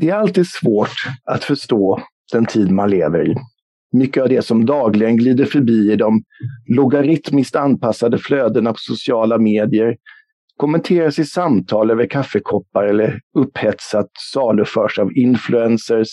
Det 0.00 0.08
är 0.10 0.14
alltid 0.14 0.46
svårt 0.46 0.96
att 1.24 1.44
förstå 1.44 2.00
den 2.32 2.46
tid 2.46 2.70
man 2.70 2.90
lever 2.90 3.30
i. 3.30 3.34
Mycket 3.92 4.22
av 4.22 4.28
det 4.28 4.42
som 4.42 4.66
dagligen 4.66 5.16
glider 5.16 5.44
förbi 5.44 5.92
i 5.92 5.96
de 5.96 6.22
logaritmiskt 6.76 7.56
anpassade 7.56 8.18
flödena 8.18 8.72
på 8.72 8.78
sociala 8.78 9.38
medier 9.38 9.96
kommenteras 10.56 11.18
i 11.18 11.24
samtal 11.24 11.90
över 11.90 12.06
kaffekoppar 12.06 12.84
eller 12.84 13.20
upphetsat 13.38 14.10
saluförs 14.32 14.98
av 14.98 15.16
influencers, 15.16 16.08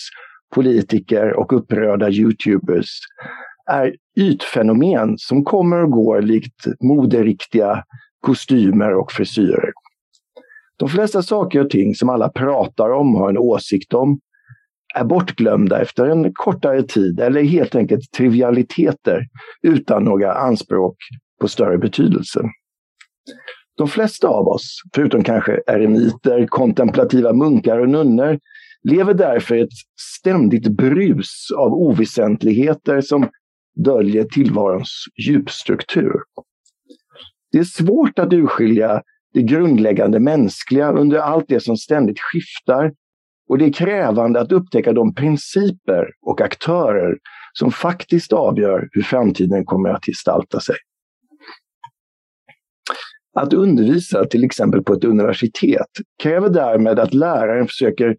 politiker 0.56 1.34
och 1.34 1.54
upprörda 1.54 2.10
youtubers 2.10 2.90
är 3.72 3.96
ytfenomen 4.18 5.18
som 5.18 5.44
kommer 5.44 5.84
och 5.84 5.92
går 5.92 6.22
likt 6.22 6.66
moderiktiga 6.84 7.84
kostymer 8.22 8.94
och 8.94 9.12
frisyrer. 9.12 9.72
De 10.78 10.90
flesta 10.90 11.22
saker 11.22 11.62
och 11.62 11.70
ting 11.70 11.96
som 11.96 12.10
alla 12.10 12.30
pratar 12.30 12.90
om, 12.90 13.16
har 13.16 13.30
en 13.30 13.38
åsikt 13.38 13.94
om, 13.94 14.20
är 14.96 15.04
bortglömda 15.04 15.82
efter 15.82 16.06
en 16.06 16.34
kortare 16.34 16.84
tid 16.84 17.20
eller 17.20 17.44
helt 17.44 17.76
enkelt 17.76 18.12
trivialiteter 18.12 19.28
utan 19.62 20.04
några 20.04 20.34
anspråk 20.34 20.96
på 21.42 21.48
större 21.48 21.78
betydelse. 21.78 22.42
De 23.78 23.88
flesta 23.88 24.28
av 24.28 24.48
oss, 24.48 24.82
förutom 24.96 25.24
kanske 25.24 25.62
eremiter, 25.68 26.48
kontemplativa 26.48 27.34
munkar 27.34 27.80
och 27.80 27.90
nunnor, 27.90 28.40
lever 28.84 29.14
därför 29.14 29.56
i 29.56 29.62
ett 29.62 29.70
ständigt 30.20 30.68
brus 30.68 31.48
av 31.58 31.74
oväsentligheter 31.74 33.02
som 33.02 33.30
döljer 33.76 34.24
tillvarons 34.24 35.06
djupstruktur. 35.28 36.14
Det 37.52 37.58
är 37.58 37.64
svårt 37.64 38.20
att 38.20 38.34
urskilja 38.34 39.02
det 39.34 39.42
grundläggande 39.42 40.20
mänskliga 40.20 40.92
under 40.92 41.18
allt 41.18 41.46
det 41.48 41.60
som 41.60 41.78
ständigt 41.78 42.20
skiftar 42.20 42.92
och 43.50 43.58
det 43.58 43.66
är 43.66 43.74
krävande 43.74 44.42
att 44.42 44.52
upptäcka 44.52 44.94
de 44.94 45.16
principer 45.16 46.08
och 46.22 46.42
aktörer 46.42 47.18
som 47.54 47.72
faktiskt 47.72 48.34
avgör 48.34 48.90
hur 48.92 49.02
framtiden 49.02 49.66
kommer 49.66 49.90
att 49.90 50.06
gestalta 50.06 50.60
sig. 50.60 50.76
Att 53.36 53.54
undervisa 53.54 54.26
till 54.26 54.44
exempel 54.44 54.84
på 54.84 54.94
ett 54.94 55.04
universitet 55.04 55.90
kräver 56.24 56.50
därmed 56.50 57.00
att 57.00 57.14
läraren 57.14 57.68
försöker 57.68 58.16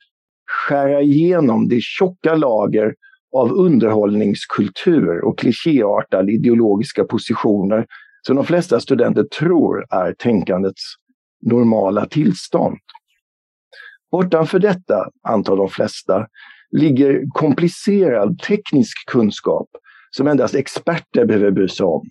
skära 0.46 1.00
igenom 1.00 1.68
det 1.68 1.80
tjocka 1.80 2.34
lager 2.34 2.94
av 3.36 3.52
underhållningskultur 3.52 5.24
och 5.24 5.38
klichéartade 5.38 6.32
ideologiska 6.32 7.04
positioner 7.04 7.86
som 8.26 8.36
de 8.36 8.44
flesta 8.44 8.80
studenter 8.80 9.24
tror 9.38 9.86
är 9.90 10.14
tänkandets 10.18 10.82
normala 11.50 12.06
tillstånd. 12.06 12.78
Bortanför 14.10 14.58
detta, 14.58 15.08
antar 15.22 15.56
de 15.56 15.68
flesta, 15.68 16.26
ligger 16.70 17.24
komplicerad 17.32 18.38
teknisk 18.38 19.08
kunskap 19.10 19.68
som 20.10 20.26
endast 20.26 20.54
experter 20.54 21.24
behöver 21.24 21.50
bry 21.50 21.68
sig 21.68 21.86
om. 21.86 22.08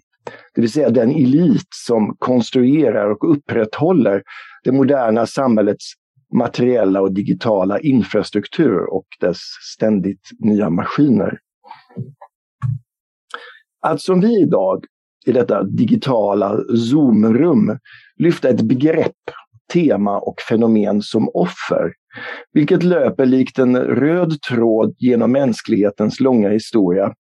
Det 0.56 0.62
vill 0.62 0.72
säga 0.72 0.90
den 0.90 1.12
elit 1.12 1.68
som 1.70 2.16
konstruerar 2.20 3.10
och 3.12 3.32
upprätthåller 3.32 4.24
det 4.64 4.72
moderna 4.72 5.26
samhällets 5.26 5.94
materiella 6.34 7.02
och 7.02 7.14
digitala 7.14 7.80
infrastruktur 7.80 8.94
och 8.94 9.08
dess 9.20 9.40
ständigt 9.74 10.30
nya 10.40 10.70
maskiner. 10.70 11.40
Att 13.82 14.02
som 14.02 14.22
vi 14.22 14.42
idag 14.42 14.86
i 15.26 15.32
detta 15.32 15.64
digitala 15.64 16.58
zoomrum 16.76 17.78
lyfta 18.18 18.50
ett 18.50 18.62
begrepp, 18.62 19.18
tema 19.74 20.20
och 20.20 20.42
fenomen 20.50 21.02
som 21.02 21.30
offer, 21.34 21.94
vilket 22.54 22.84
löper 22.84 23.26
likt 23.26 23.60
en 23.60 23.78
röd 23.78 24.42
tråd 24.42 24.96
genom 25.00 25.32
mänsklighetens 25.32 26.20
långa 26.20 26.50
historia, 26.50 27.14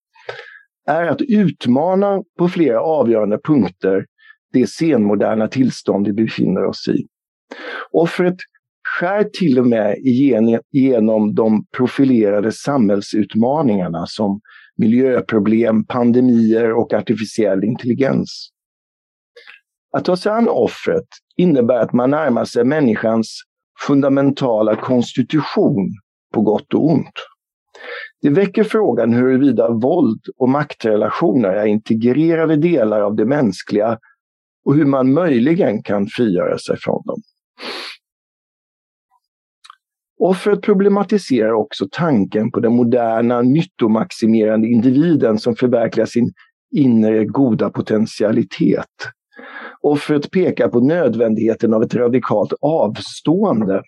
är 0.90 1.08
att 1.08 1.22
utmana 1.22 2.24
på 2.38 2.50
flera 2.50 2.82
avgörande 2.82 3.40
punkter 3.44 4.06
det 4.54 4.68
senmoderna 4.68 5.48
tillstånd 5.48 6.08
vi 6.08 6.14
befinner 6.14 6.66
oss 6.66 6.88
i. 6.88 7.08
Offret 7.92 8.36
skär 9.00 9.24
till 9.24 9.60
och 9.60 9.68
med 9.68 9.98
igenom 10.72 11.36
de 11.36 11.66
profilerade 11.78 12.52
samhällsutmaningarna 12.52 14.06
som 14.08 14.42
miljöproblem, 14.78 15.86
pandemier 15.86 16.74
och 16.74 16.94
artificiell 16.94 17.64
intelligens. 17.64 18.50
Att 19.98 20.06
ta 20.06 20.18
sig 20.18 20.32
an 20.32 20.50
offret 20.50 21.08
innebär 21.38 21.78
att 21.80 21.94
man 21.94 22.10
närmar 22.10 22.46
sig 22.46 22.64
människans 22.64 23.42
fundamentala 23.88 24.76
konstitution 24.76 25.90
på 26.34 26.42
gott 26.42 26.74
och 26.74 26.92
ont. 26.92 27.14
Det 28.22 28.30
väcker 28.30 28.64
frågan 28.64 29.14
huruvida 29.14 29.70
våld 29.70 30.22
och 30.38 30.50
maktrelationer 30.50 31.50
är 31.50 31.66
integrerade 31.66 32.56
delar 32.56 33.02
av 33.02 33.16
det 33.16 33.26
mänskliga 33.26 34.00
och 34.66 34.76
hur 34.76 34.86
man 34.86 35.14
möjligen 35.14 35.84
kan 35.84 36.08
frigöra 36.08 36.58
sig 36.58 36.78
från 36.78 37.02
dem. 37.06 37.22
Offret 40.20 40.62
problematiserar 40.62 41.52
också 41.52 41.88
tanken 41.92 42.52
på 42.52 42.60
den 42.60 42.76
moderna 42.76 43.42
nyttomaximerande 43.42 44.68
individen 44.68 45.38
som 45.38 45.56
förverkligar 45.56 46.06
sin 46.06 46.34
inre 46.76 47.26
goda 47.26 47.70
potentialitet. 47.70 48.86
Offret 49.82 50.32
pekar 50.32 50.68
på 50.68 50.80
nödvändigheten 50.80 51.74
av 51.74 51.84
ett 51.84 51.96
radikalt 51.96 52.54
avstående 52.62 53.82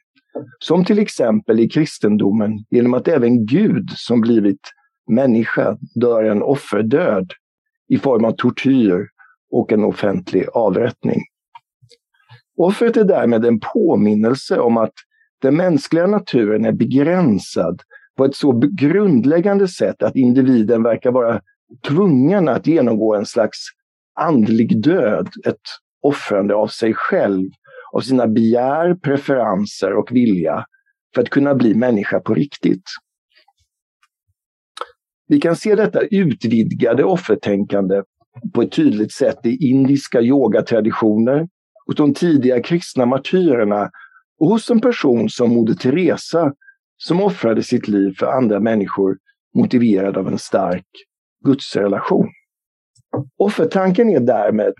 som 0.59 0.85
till 0.85 0.99
exempel 0.99 1.59
i 1.59 1.69
kristendomen 1.69 2.51
genom 2.69 2.93
att 2.93 3.07
även 3.07 3.45
Gud 3.45 3.89
som 3.89 4.21
blivit 4.21 4.61
människa 5.11 5.77
dör 5.95 6.23
en 6.23 6.41
offerdöd 6.41 7.31
i 7.87 7.97
form 7.97 8.25
av 8.25 8.31
tortyr 8.31 9.07
och 9.51 9.71
en 9.71 9.83
offentlig 9.83 10.45
avrättning. 10.53 11.21
Offret 12.57 12.97
är 12.97 13.03
därmed 13.03 13.45
en 13.45 13.59
påminnelse 13.73 14.59
om 14.59 14.77
att 14.77 14.93
den 15.45 15.55
mänskliga 15.55 16.07
naturen 16.07 16.65
är 16.65 16.71
begränsad 16.71 17.81
på 18.17 18.25
ett 18.25 18.35
så 18.35 18.51
grundläggande 18.71 19.67
sätt 19.67 20.03
att 20.03 20.15
individen 20.15 20.83
verkar 20.83 21.11
vara 21.11 21.41
tvungen 21.87 22.47
att 22.47 22.67
genomgå 22.67 23.15
en 23.15 23.25
slags 23.25 23.57
andlig 24.19 24.83
död, 24.83 25.29
ett 25.45 25.61
offrande 26.01 26.55
av 26.55 26.67
sig 26.67 26.93
själv, 26.93 27.49
av 27.93 27.99
sina 27.99 28.27
begär, 28.27 28.95
preferenser 28.95 29.93
och 29.93 30.11
vilja 30.11 30.65
för 31.15 31.21
att 31.21 31.29
kunna 31.29 31.55
bli 31.55 31.75
människa 31.75 32.19
på 32.19 32.33
riktigt. 32.33 32.89
Vi 35.27 35.39
kan 35.39 35.55
se 35.55 35.75
detta 35.75 36.01
utvidgade 36.01 37.03
offertänkande 37.03 38.01
på 38.53 38.61
ett 38.61 38.71
tydligt 38.71 39.13
sätt 39.13 39.39
i 39.43 39.69
indiska 39.69 40.21
yogatraditioner, 40.21 41.47
hos 41.85 41.95
de 41.95 42.13
tidiga 42.13 42.63
kristna 42.63 43.05
martyrerna 43.05 43.89
och 44.39 44.47
hos 44.47 44.69
en 44.69 44.81
person 44.81 45.29
som 45.29 45.49
Moder 45.49 45.73
Teresa 45.73 46.53
som 46.97 47.21
offrade 47.21 47.63
sitt 47.63 47.87
liv 47.87 48.15
för 48.19 48.25
andra 48.25 48.59
människor 48.59 49.17
motiverad 49.55 50.17
av 50.17 50.27
en 50.27 50.37
stark 50.37 50.85
gudsrelation. 51.45 52.27
Offertanken 53.37 54.09
är 54.09 54.19
därmed 54.19 54.73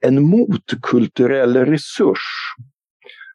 en 0.00 0.22
motkulturell 0.22 1.56
resurs. 1.56 2.18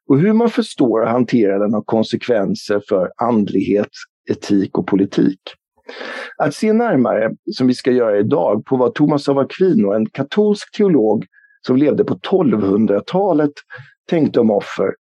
Och 0.08 0.20
hur 0.20 0.34
man 0.34 0.50
förstår 0.50 1.02
och 1.02 1.10
hanterar 1.10 1.60
den 1.60 1.74
har 1.74 1.82
konsekvenser 1.82 2.82
för 2.90 3.12
andlighet, 3.22 3.90
etik 4.30 4.78
och 4.78 4.88
politik. 4.88 5.40
Att 6.38 6.56
se 6.56 6.74
närmare, 6.74 7.32
som 7.52 7.68
vi 7.68 7.74
ska 7.74 7.92
göra 7.92 8.18
idag, 8.18 8.66
på 8.66 8.78
vad 8.78 8.94
Thomas 8.94 9.30
av 9.30 9.40
Aquino, 9.40 9.94
en 9.94 10.10
katolsk 10.10 10.78
teolog 10.78 11.26
som 11.68 11.78
levde 11.78 12.04
på 12.04 12.16
1200-talet, 12.16 13.52
tänkte 14.10 14.40
om 14.40 14.52
offer, 14.52 14.94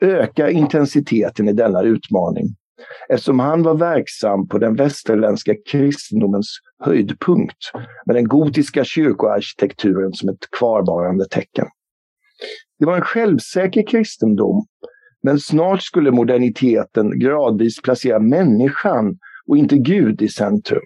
ökar 0.00 0.48
intensiteten 0.48 1.48
i 1.48 1.52
denna 1.52 1.82
utmaning 1.82 2.56
eftersom 3.08 3.38
han 3.40 3.62
var 3.62 3.74
verksam 3.74 4.48
på 4.48 4.58
den 4.58 4.76
västerländska 4.76 5.54
kristendomens 5.70 6.58
höjdpunkt 6.84 7.58
med 8.06 8.16
den 8.16 8.28
gotiska 8.28 8.84
kyrkoarkitekturen 8.84 10.12
som 10.12 10.28
ett 10.28 10.50
kvarvarande 10.58 11.28
tecken. 11.28 11.66
Det 12.78 12.86
var 12.86 12.96
en 12.96 13.02
självsäker 13.02 13.86
kristendom, 13.86 14.66
men 15.22 15.38
snart 15.38 15.82
skulle 15.82 16.10
moderniteten 16.10 17.18
gradvis 17.18 17.82
placera 17.82 18.18
människan 18.18 19.18
och 19.46 19.56
inte 19.56 19.78
Gud 19.78 20.22
i 20.22 20.28
centrum. 20.28 20.82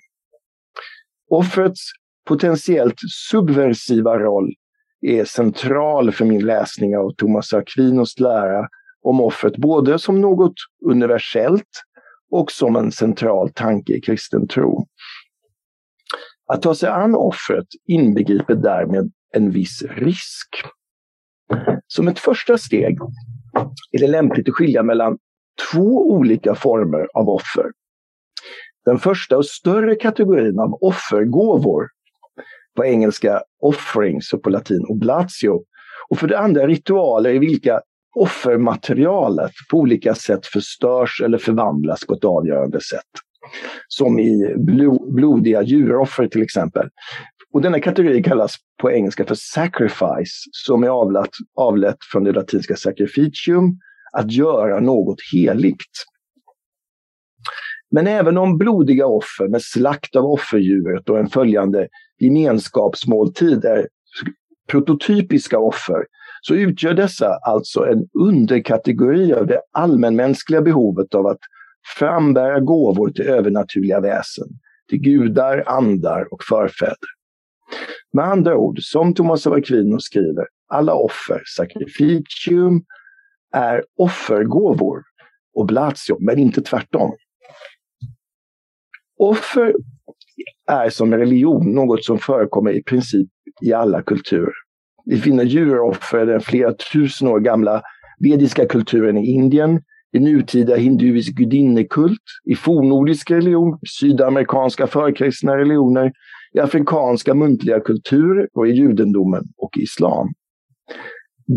Offrets 1.31 1.81
potentiellt 2.29 2.97
subversiva 3.31 4.19
roll 4.19 4.53
är 5.01 5.25
central 5.25 6.13
för 6.13 6.25
min 6.25 6.47
läsning 6.47 6.97
av 6.97 7.15
Thomas 7.15 7.55
Aquinos 7.55 8.21
lära 8.21 8.69
om 9.05 9.21
offret 9.21 9.57
både 9.57 9.99
som 9.99 10.21
något 10.21 10.55
universellt 10.87 11.85
och 12.31 12.53
som 12.53 12.77
en 12.77 12.93
central 12.93 13.51
tanke 13.51 13.93
i 13.93 14.01
kristen 14.01 14.49
tro. 14.49 14.87
Att 16.47 16.63
ta 16.63 16.75
sig 16.75 16.89
an 16.89 17.15
offret 17.15 17.67
inbegriper 17.87 18.55
därmed 18.55 19.13
en 19.35 19.51
viss 19.51 19.83
risk. 19.83 20.49
Som 21.87 22.09
ett 22.09 22.19
första 22.19 22.59
steg 22.59 22.99
är 23.93 23.99
det 23.99 24.07
lämpligt 24.07 24.49
att 24.49 24.55
skilja 24.55 24.83
mellan 24.83 25.19
två 25.73 26.11
olika 26.11 26.55
former 26.55 27.09
av 27.15 27.29
offer. 27.29 27.65
Den 28.85 28.99
första 28.99 29.37
och 29.37 29.47
större 29.47 29.95
kategorin 29.95 30.59
av 30.59 30.79
offergåvor, 30.81 31.89
på 32.77 32.85
engelska 32.85 33.43
offerings 33.63 34.33
och 34.33 34.43
på 34.43 34.51
latin 34.51 34.85
oblatio, 34.89 35.65
och 36.09 36.19
för 36.19 36.27
det 36.29 36.39
andra 36.39 36.67
ritualer 36.67 37.31
i 37.31 37.39
vilka 37.39 37.81
offermaterialet 38.21 39.53
på 39.71 39.79
olika 39.79 40.15
sätt 40.15 40.47
förstörs 40.47 41.23
eller 41.25 41.39
förvandlas 41.39 42.07
på 42.07 42.15
ett 42.15 42.25
avgörande 42.25 42.81
sätt. 42.81 43.11
Som 43.89 44.19
i 44.19 44.55
blodiga 45.09 45.63
djuroffer 45.63 46.27
till 46.27 46.43
exempel. 46.43 46.89
Och 47.53 47.63
denna 47.63 47.81
kategori 47.81 48.23
kallas 48.23 48.55
på 48.83 48.91
engelska 48.91 49.25
för 49.25 49.35
sacrifice, 49.35 50.49
som 50.53 50.85
är 50.85 50.89
avlett, 50.89 51.31
avlett 51.57 51.97
från 52.13 52.25
det 52.25 52.33
latinska 52.33 52.77
sacrificium, 52.77 53.79
att 54.13 54.33
göra 54.33 54.81
något 54.81 55.19
heligt. 55.33 55.93
Men 57.91 58.07
även 58.07 58.39
om 58.39 58.59
blodiga 58.59 59.07
offer 59.07 59.49
med 59.49 59.63
slakt 59.63 60.17
av 60.17 60.25
offerdjuret 60.25 61.09
och 61.09 61.19
en 61.19 61.29
följande 61.29 61.89
gemenskapsmåltid 62.21 63.65
är 63.65 63.89
prototypiska 64.71 65.59
offer 65.59 66.05
så 66.41 66.55
utgör 66.55 66.95
dessa 66.95 67.35
alltså 67.43 67.87
en 67.87 68.09
underkategori 68.25 69.33
av 69.33 69.47
det 69.47 69.61
allmänmänskliga 69.73 70.63
behovet 70.63 71.15
av 71.15 71.27
att 71.27 71.41
frambära 71.99 72.61
gåvor 72.61 73.11
till 73.11 73.27
övernaturliga 73.27 74.01
väsen, 74.01 74.49
till 74.89 74.99
gudar, 74.99 75.65
andar 75.67 76.33
och 76.33 76.45
förfäder. 76.49 77.09
Med 78.13 78.25
andra 78.25 78.57
ord, 78.57 78.79
som 78.83 79.15
Thomas 79.15 79.47
av 79.47 79.53
Aquino 79.53 80.01
skriver, 80.01 80.47
alla 80.69 80.95
offer, 80.95 81.43
sacrificium, 81.57 82.83
är 83.55 83.85
offergåvor, 83.99 85.03
oblatio, 85.55 86.17
men 86.21 86.39
inte 86.39 86.63
tvärtom. 86.63 87.13
Offer 89.19 89.75
är 90.71 90.91
som 90.91 91.15
religion 91.15 91.75
något 91.75 92.05
som 92.05 92.19
förekommer 92.19 92.73
i 92.73 92.83
princip 92.83 93.29
i 93.63 93.73
alla 93.73 94.03
kulturer. 94.03 94.53
Vi 95.11 95.17
finner 95.17 95.45
djuroffer 95.45 96.23
i 96.23 96.27
den 96.27 96.41
flera 96.41 96.73
tusen 96.93 97.29
år 97.29 97.41
gamla 97.41 97.83
vediska 98.21 98.67
kulturen 98.67 99.19
i 99.19 99.27
Indien, 99.27 99.81
i 100.13 100.19
nutida 100.19 100.77
hinduisk 100.77 101.35
gudinnekult, 101.35 102.23
i 102.51 102.55
fornnordisk 102.55 103.31
religion, 103.31 103.79
sydamerikanska 103.89 104.87
förkristna 104.87 105.57
religioner, 105.57 106.13
i 106.55 106.61
afrikanska 106.61 107.35
muntliga 107.35 107.81
kulturer 107.81 108.49
och 108.55 108.69
i 108.69 108.71
judendomen 108.71 109.45
och 109.57 109.79
i 109.79 109.83
islam. 109.83 110.29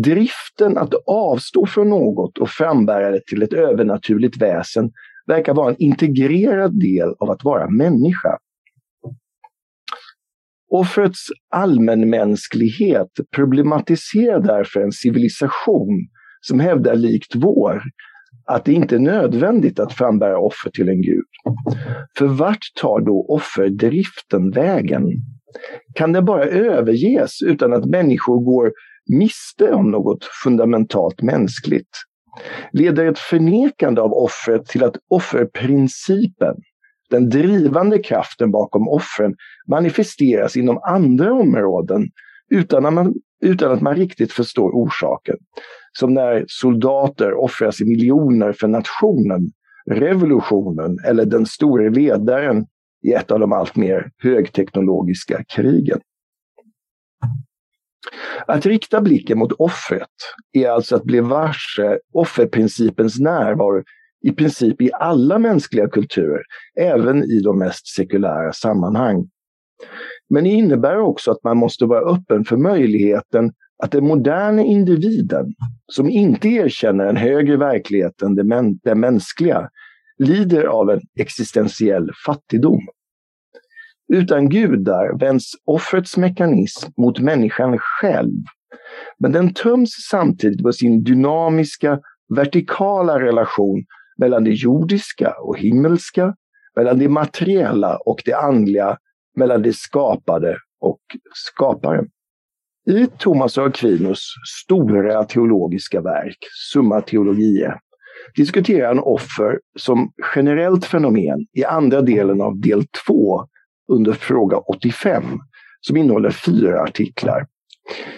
Driften 0.04 0.78
att 0.78 0.94
avstå 1.06 1.66
från 1.66 1.88
något 1.90 2.38
och 2.38 2.48
frambära 2.48 3.10
det 3.10 3.26
till 3.26 3.42
ett 3.42 3.52
övernaturligt 3.52 4.42
väsen 4.42 4.90
verkar 5.26 5.54
vara 5.54 5.70
en 5.70 5.82
integrerad 5.82 6.80
del 6.80 7.14
av 7.18 7.30
att 7.30 7.44
vara 7.44 7.70
människa. 7.70 8.38
Offrets 10.72 11.26
allmänmänsklighet 11.50 13.08
problematiserar 13.36 14.40
därför 14.40 14.80
en 14.80 14.92
civilisation 14.92 16.08
som 16.40 16.60
hävdar 16.60 16.94
likt 16.94 17.34
vår 17.34 17.82
att 18.46 18.64
det 18.64 18.72
inte 18.72 18.94
är 18.94 18.98
nödvändigt 18.98 19.80
att 19.80 19.92
frambära 19.92 20.38
offer 20.38 20.70
till 20.70 20.88
en 20.88 21.02
gud. 21.02 21.24
För 22.18 22.26
vart 22.26 22.64
tar 22.80 23.00
då 23.00 23.26
offerdriften 23.28 24.50
vägen? 24.50 25.04
Kan 25.94 26.12
den 26.12 26.24
bara 26.24 26.44
överges 26.44 27.42
utan 27.42 27.72
att 27.72 27.84
människor 27.84 28.44
går 28.44 28.72
miste 29.18 29.72
om 29.72 29.90
något 29.90 30.24
fundamentalt 30.44 31.22
mänskligt? 31.22 31.90
Leder 32.72 33.06
ett 33.06 33.18
förnekande 33.18 34.00
av 34.00 34.12
offret 34.12 34.66
till 34.66 34.84
att 34.84 34.96
offerprincipen, 35.08 36.54
den 37.12 37.28
drivande 37.28 37.98
kraften 37.98 38.50
bakom 38.50 38.88
offren, 38.88 39.34
manifesteras 39.68 40.56
inom 40.56 40.80
andra 40.82 41.32
områden 41.32 42.08
utan 42.50 42.86
att 42.86 42.92
man, 42.92 43.14
utan 43.42 43.72
att 43.72 43.80
man 43.80 43.96
riktigt 43.96 44.32
förstår 44.32 44.70
orsaken? 44.70 45.36
Som 45.98 46.14
när 46.14 46.44
soldater 46.48 47.34
offras 47.34 47.80
i 47.80 47.84
miljoner 47.84 48.52
för 48.52 48.68
nationen, 48.68 49.50
revolutionen 49.90 50.98
eller 51.06 51.24
den 51.24 51.46
store 51.46 51.90
ledaren 51.90 52.66
i 53.02 53.12
ett 53.12 53.30
av 53.30 53.40
de 53.40 53.52
allt 53.52 53.76
mer 53.76 54.10
högteknologiska 54.18 55.44
krigen. 55.48 56.00
Att 58.46 58.66
rikta 58.66 59.00
blicken 59.00 59.38
mot 59.38 59.52
offret 59.52 60.08
är 60.52 60.68
alltså 60.68 60.96
att 60.96 61.04
bli 61.04 61.20
varse 61.20 61.98
offerprincipens 62.12 63.20
närvaro 63.20 63.82
i 64.22 64.32
princip 64.32 64.82
i 64.82 64.90
alla 64.92 65.38
mänskliga 65.38 65.88
kulturer, 65.88 66.42
även 66.80 67.24
i 67.24 67.40
de 67.40 67.58
mest 67.58 67.86
sekulära 67.86 68.52
sammanhang. 68.52 69.28
Men 70.30 70.44
det 70.44 70.50
innebär 70.50 70.98
också 70.98 71.30
att 71.30 71.44
man 71.44 71.56
måste 71.56 71.84
vara 71.84 72.14
öppen 72.14 72.44
för 72.44 72.56
möjligheten 72.56 73.52
att 73.82 73.90
den 73.92 74.06
moderna 74.06 74.62
individen, 74.62 75.54
som 75.92 76.10
inte 76.10 76.48
erkänner 76.48 77.06
en 77.06 77.16
högre 77.16 77.56
verklighet 77.56 78.22
än 78.22 78.34
den, 78.34 79.00
mänskliga, 79.00 79.68
lider 80.18 80.64
av 80.64 80.90
en 80.90 81.00
existentiell 81.20 82.10
fattigdom. 82.26 82.88
Utan 84.12 84.48
gudar 84.48 85.18
vänds 85.18 85.52
offrets 85.64 86.16
mekanism 86.16 86.90
mot 86.96 87.20
människan 87.20 87.78
själv. 87.78 88.42
Men 89.18 89.32
den 89.32 89.54
töms 89.54 89.90
samtidigt 90.10 90.62
på 90.62 90.72
sin 90.72 91.04
dynamiska, 91.04 92.00
vertikala 92.36 93.20
relation 93.20 93.84
mellan 94.16 94.44
det 94.44 94.50
jordiska 94.50 95.34
och 95.40 95.58
himmelska, 95.58 96.34
mellan 96.76 96.98
det 96.98 97.08
materiella 97.08 97.96
och 97.96 98.22
det 98.24 98.34
andliga, 98.34 98.98
mellan 99.36 99.62
det 99.62 99.76
skapade 99.76 100.56
och 100.80 101.00
skaparen. 101.34 102.08
I 102.86 103.06
Thomas 103.18 103.58
av 103.58 103.66
Aquinos 103.66 104.34
stora 104.64 105.24
teologiska 105.24 106.00
verk, 106.00 106.38
Summa 106.72 107.00
Theologiae, 107.00 107.78
diskuterar 108.36 108.88
han 108.88 108.98
offer 108.98 109.60
som 109.78 110.12
generellt 110.34 110.84
fenomen 110.84 111.46
i 111.52 111.64
andra 111.64 112.00
delen 112.00 112.40
av 112.40 112.60
del 112.60 112.86
2 113.06 113.46
under 113.92 114.12
fråga 114.12 114.56
85 114.56 115.24
som 115.80 115.96
innehåller 115.96 116.30
fyra 116.30 116.82
artiklar 116.82 117.46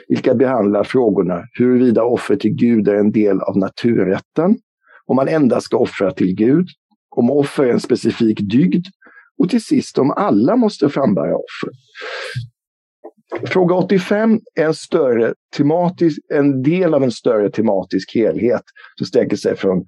vilka 0.08 0.34
behandlar 0.34 0.84
frågorna 0.84 1.42
huruvida 1.52 2.04
offer 2.04 2.36
till 2.36 2.54
Gud 2.54 2.88
är 2.88 2.94
en 2.94 3.12
del 3.12 3.40
av 3.40 3.56
naturrätten, 3.56 4.56
om 5.06 5.16
man 5.16 5.28
endast 5.28 5.66
ska 5.66 5.76
offra 5.76 6.12
till 6.12 6.34
Gud, 6.34 6.68
om 7.16 7.30
offer 7.30 7.64
är 7.64 7.72
en 7.72 7.80
specifik 7.80 8.40
dygd 8.40 8.86
och 9.38 9.50
till 9.50 9.64
sist 9.64 9.98
om 9.98 10.10
alla 10.10 10.56
måste 10.56 10.88
frambära 10.88 11.34
offer. 11.34 11.70
Fråga 13.46 13.74
85 13.74 14.40
är 14.54 14.64
en, 14.64 14.74
större 14.74 15.34
tematisk, 15.56 16.18
en 16.34 16.62
del 16.62 16.94
av 16.94 17.04
en 17.04 17.10
större 17.10 17.50
tematisk 17.50 18.14
helhet 18.14 18.62
som 18.98 19.06
sträcker 19.06 19.36
sig 19.36 19.56
från 19.56 19.84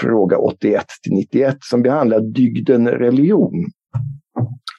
fråga 0.00 0.38
81 0.38 0.84
till 1.02 1.12
91 1.12 1.56
som 1.60 1.82
behandlar 1.82 2.20
dygden 2.20 2.88
religion 2.88 3.66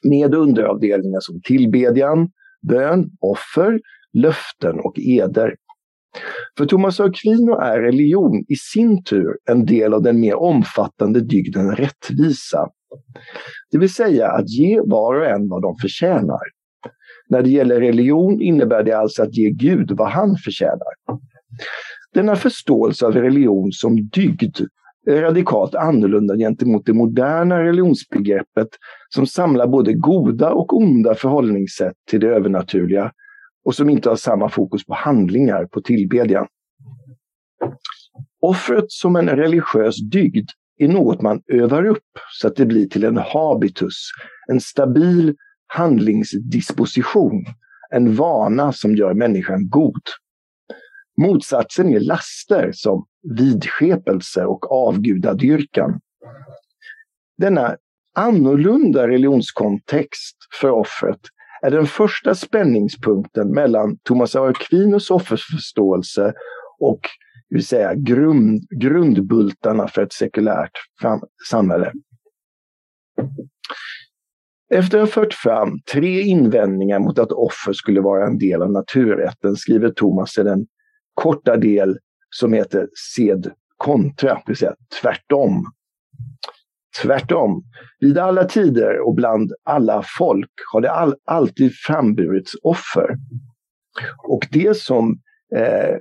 med 0.04 0.36
underavdelningar 0.36 1.20
som 1.20 1.42
tillbedjan, 1.42 2.30
bön, 2.68 3.10
offer, 3.20 3.80
löften 4.14 4.80
och 4.80 4.94
eder. 5.00 5.56
För 6.58 6.66
Thomas 6.66 7.00
Aquino 7.00 7.56
är 7.60 7.80
religion 7.80 8.46
i 8.48 8.56
sin 8.56 9.04
tur 9.04 9.38
en 9.52 9.66
del 9.66 9.94
av 9.94 10.02
den 10.02 10.20
mer 10.20 10.36
omfattande 10.36 11.22
dygden 11.22 11.76
rättvisa. 11.76 12.68
Det 13.72 13.78
vill 13.78 13.94
säga 13.94 14.28
att 14.28 14.50
ge 14.50 14.82
var 14.86 15.16
och 15.16 15.26
en 15.26 15.50
vad 15.50 15.62
de 15.62 15.76
förtjänar. 15.82 16.40
När 17.30 17.42
det 17.42 17.50
gäller 17.50 17.80
religion 17.80 18.42
innebär 18.42 18.84
det 18.84 18.94
alltså 18.94 19.24
att 19.24 19.38
ge 19.38 19.50
Gud 19.50 19.92
vad 19.92 20.10
han 20.10 20.36
förtjänar. 20.36 20.94
Denna 22.14 22.36
förståelse 22.36 23.06
av 23.06 23.14
religion 23.14 23.72
som 23.72 23.96
dygd 23.96 24.58
är 25.08 25.22
radikalt 25.22 25.76
annorlunda 25.76 26.36
gentemot 26.36 26.86
det 26.86 26.94
moderna 26.94 27.64
religionsbegreppet 27.64 28.68
som 29.10 29.28
samlar 29.28 29.68
både 29.68 29.94
goda 29.94 30.52
och 30.52 30.78
onda 30.78 31.16
förhållningssätt 31.16 31.96
till 32.10 32.20
det 32.20 32.28
övernaturliga 32.28 33.12
och 33.66 33.76
som 33.76 33.90
inte 33.90 34.10
har 34.10 34.16
samma 34.16 34.50
fokus 34.50 34.86
på 34.86 34.94
handlingar, 34.94 35.66
på 35.66 35.82
tillbedjan. 35.82 36.48
Offret 38.42 38.86
som 38.88 39.16
en 39.16 39.30
religiös 39.30 39.96
dygd 40.12 40.50
är 40.78 40.88
något 40.88 41.22
man 41.22 41.42
övar 41.48 41.86
upp 41.86 42.20
så 42.32 42.48
att 42.48 42.56
det 42.56 42.66
blir 42.66 42.88
till 42.88 43.04
en 43.04 43.18
habitus, 43.18 44.10
en 44.52 44.62
stabil 44.62 45.36
handlingsdisposition, 45.68 47.46
en 47.92 48.16
vana 48.16 48.74
som 48.74 48.96
gör 48.96 49.14
människan 49.14 49.70
god. 49.70 50.02
Motsatsen 51.22 51.90
är 51.90 52.00
laster 52.00 52.72
som 52.74 53.06
vidskepelse 53.38 54.46
och 54.46 54.72
avgudadyrkan. 54.72 56.00
Denna 57.38 57.78
annorlunda 58.16 59.08
religionskontext 59.08 60.38
för 60.62 60.70
offret 60.70 61.20
är 61.62 61.72
den 61.72 61.86
första 61.86 62.36
spänningspunkten 62.36 63.52
mellan 63.52 63.98
Thomas 64.04 64.36
av 64.36 64.46
Aquinos 64.46 65.12
offerförståelse 65.12 66.34
och 66.80 67.00
det 67.50 67.56
vill 67.56 67.66
säga 67.66 67.94
grund, 67.96 68.62
grundbultarna 68.70 69.88
för 69.88 70.02
ett 70.02 70.14
sekulärt 70.14 70.72
fram, 71.02 71.22
samhälle. 71.50 71.92
Efter 74.74 74.98
att 74.98 75.08
ha 75.08 75.12
fört 75.24 75.34
fram 75.34 75.80
tre 75.92 76.22
invändningar 76.22 77.00
mot 77.00 77.20
att 77.20 77.32
offer 77.32 77.74
skulle 77.74 78.02
vara 78.02 78.28
en 78.28 78.38
del 78.38 78.62
av 78.62 78.72
naturrätten 78.72 79.56
skriver 79.56 79.90
Thomas 79.90 80.38
i 80.38 80.44
den 80.44 80.68
korta 81.14 81.58
del 81.58 81.98
som 82.30 82.54
heter 82.54 82.88
sed 83.16 83.52
kontra, 83.78 84.34
det 84.34 84.44
vill 84.48 84.58
säga 84.58 84.76
tvärtom. 85.02 85.66
Tvärtom. 87.04 87.64
Vid 88.00 88.18
alla 88.18 88.44
tider 88.44 89.00
och 89.00 89.16
bland 89.16 89.54
alla 89.64 90.04
folk 90.18 90.52
har 90.74 90.82
det 90.82 90.92
all, 90.92 91.16
alltid 91.26 91.72
framburits 91.76 92.52
offer. 92.64 93.16
Och 94.28 94.48
det 94.52 94.78
som 94.78 95.20
eh, 95.56 95.98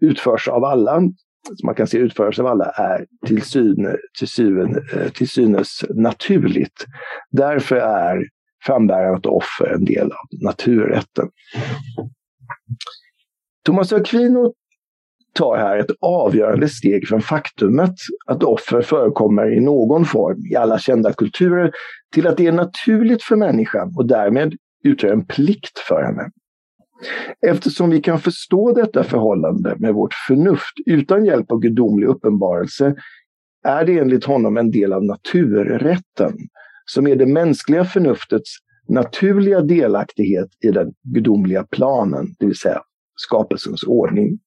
utförs 0.00 0.48
av 0.48 0.64
alla, 0.64 1.00
som 1.46 1.66
man 1.66 1.74
kan 1.74 1.86
se 1.86 1.98
utföras 1.98 2.38
av 2.38 2.46
alla, 2.46 2.64
är 2.64 3.06
till, 3.26 3.42
syn, 3.42 3.96
till, 4.18 4.28
syn, 4.28 4.76
eh, 4.94 5.08
till 5.08 5.28
synes 5.28 5.84
naturligt. 5.90 6.86
Därför 7.30 7.76
är 7.76 8.24
frambärandet 8.66 9.26
av 9.26 9.32
offer 9.32 9.74
en 9.74 9.84
del 9.84 10.12
av 10.12 10.26
naturrätten. 10.44 11.28
Thomas 13.64 13.92
Aquino 13.92 14.54
tar 15.32 15.56
här 15.56 15.78
ett 15.78 15.90
avgörande 16.00 16.68
steg 16.68 17.08
från 17.08 17.20
faktumet 17.20 17.94
att 18.26 18.42
offer 18.42 18.82
förekommer 18.82 19.56
i 19.56 19.60
någon 19.60 20.04
form 20.04 20.46
i 20.52 20.56
alla 20.56 20.78
kända 20.78 21.12
kulturer 21.12 21.72
till 22.14 22.26
att 22.26 22.36
det 22.36 22.46
är 22.46 22.52
naturligt 22.52 23.22
för 23.22 23.36
människan 23.36 23.94
och 23.96 24.06
därmed 24.06 24.54
utgör 24.84 25.12
en 25.12 25.24
plikt 25.24 25.78
för 25.78 26.02
henne. 26.02 26.30
Eftersom 27.46 27.90
vi 27.90 28.00
kan 28.00 28.20
förstå 28.20 28.72
detta 28.72 29.04
förhållande 29.04 29.74
med 29.78 29.94
vårt 29.94 30.14
förnuft 30.28 30.74
utan 30.86 31.24
hjälp 31.24 31.52
av 31.52 31.60
gudomlig 31.60 32.06
uppenbarelse 32.06 32.94
är 33.64 33.84
det 33.84 33.98
enligt 33.98 34.24
honom 34.24 34.56
en 34.56 34.70
del 34.70 34.92
av 34.92 35.04
naturrätten 35.04 36.32
som 36.84 37.06
är 37.06 37.16
det 37.16 37.26
mänskliga 37.26 37.84
förnuftets 37.84 38.50
naturliga 38.88 39.60
delaktighet 39.60 40.48
i 40.64 40.70
den 40.70 40.92
gudomliga 41.02 41.64
planen, 41.64 42.26
det 42.38 42.46
vill 42.46 42.56
säga 42.58 42.82
skapelsens 43.16 43.82
ordning. 43.82 44.38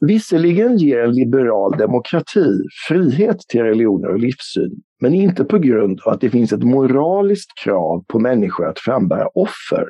Visserligen 0.00 0.76
ger 0.76 0.98
en 0.98 1.12
liberal 1.12 1.78
demokrati 1.78 2.46
frihet 2.88 3.38
till 3.48 3.62
religioner 3.62 4.08
och 4.08 4.18
livssyn, 4.18 4.82
men 5.00 5.14
inte 5.14 5.44
på 5.44 5.58
grund 5.58 6.00
av 6.00 6.12
att 6.12 6.20
det 6.20 6.30
finns 6.30 6.52
ett 6.52 6.62
moraliskt 6.62 7.50
krav 7.64 8.04
på 8.08 8.18
människor 8.18 8.68
att 8.68 8.78
frambära 8.78 9.28
offer. 9.34 9.84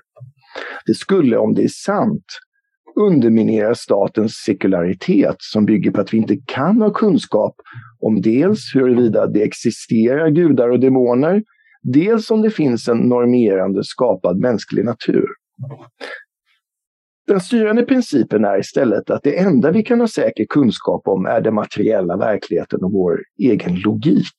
Det 0.87 0.95
skulle, 0.95 1.37
om 1.37 1.55
det 1.55 1.65
är 1.65 1.69
sant, 1.69 2.25
underminera 3.01 3.75
statens 3.75 4.33
sekularitet 4.47 5.37
som 5.39 5.67
bygger 5.67 5.91
på 5.91 6.01
att 6.01 6.15
vi 6.15 6.19
inte 6.19 6.37
kan 6.47 6.83
ha 6.83 6.91
kunskap 6.91 7.55
om 8.01 8.21
dels 8.21 8.61
huruvida 8.75 9.27
det 9.27 9.43
existerar 9.43 10.31
gudar 10.31 10.69
och 10.69 10.81
demoner, 10.81 11.43
dels 11.83 12.31
om 12.31 12.43
det 12.43 12.51
finns 12.51 12.89
en 12.89 12.99
normerande 12.99 13.85
skapad 13.85 14.39
mänsklig 14.39 14.85
natur. 14.85 15.27
Den 17.29 17.41
styrande 17.41 17.83
principen 17.83 18.45
är 18.45 18.59
istället 18.59 19.11
att 19.11 19.23
det 19.23 19.39
enda 19.39 19.71
vi 19.71 19.83
kan 19.83 20.01
ha 20.01 20.09
säker 20.09 20.47
kunskap 20.49 21.09
om 21.09 21.27
är 21.27 21.41
den 21.41 21.55
materiella 21.55 22.17
verkligheten 22.17 22.85
och 22.85 22.93
vår 22.93 23.21
egen 23.39 23.75
logik. 23.75 24.39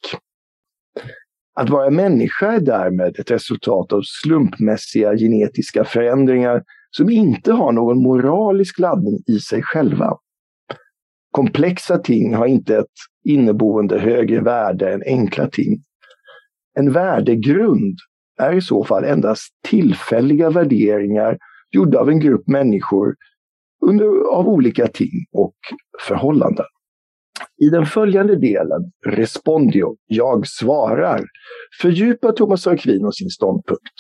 Att 1.56 1.70
vara 1.70 1.90
människa 1.90 2.52
är 2.52 2.60
därmed 2.60 3.20
ett 3.20 3.32
resultat 3.32 3.94
av 3.94 4.02
slumpmässiga 4.04 5.18
genetiska 5.18 5.86
förändringar 5.86 6.64
som 6.92 7.10
inte 7.10 7.52
har 7.52 7.72
någon 7.72 8.04
moralisk 8.04 8.80
laddning 8.80 9.20
i 9.28 9.40
sig 9.40 9.64
själva. 9.64 10.18
Komplexa 11.32 11.98
ting 11.98 12.34
har 12.34 12.46
inte 12.46 12.78
ett 12.78 12.86
inneboende 13.26 14.00
högre 14.00 14.42
värde 14.42 14.94
än 14.94 15.04
enkla 15.06 15.48
ting. 15.48 15.84
En 16.80 16.92
värdegrund 16.92 17.98
är 18.40 18.54
i 18.54 18.62
så 18.62 18.84
fall 18.84 19.04
endast 19.04 19.50
tillfälliga 19.68 20.50
värderingar 20.50 21.38
gjorda 21.72 22.00
av 22.00 22.10
en 22.10 22.20
grupp 22.20 22.48
människor 22.48 23.16
under, 23.82 24.06
av 24.32 24.48
olika 24.48 24.88
ting 24.88 25.26
och 25.32 25.56
förhållanden. 26.08 26.66
I 27.62 27.70
den 27.70 27.86
följande 27.86 28.36
delen, 28.36 28.92
Respondio, 29.06 29.98
jag 30.08 30.48
svarar, 30.48 31.26
fördjupar 31.82 32.32
Thomas 32.32 32.68
Aquino 32.68 33.12
sin 33.12 33.30
ståndpunkt. 33.30 33.94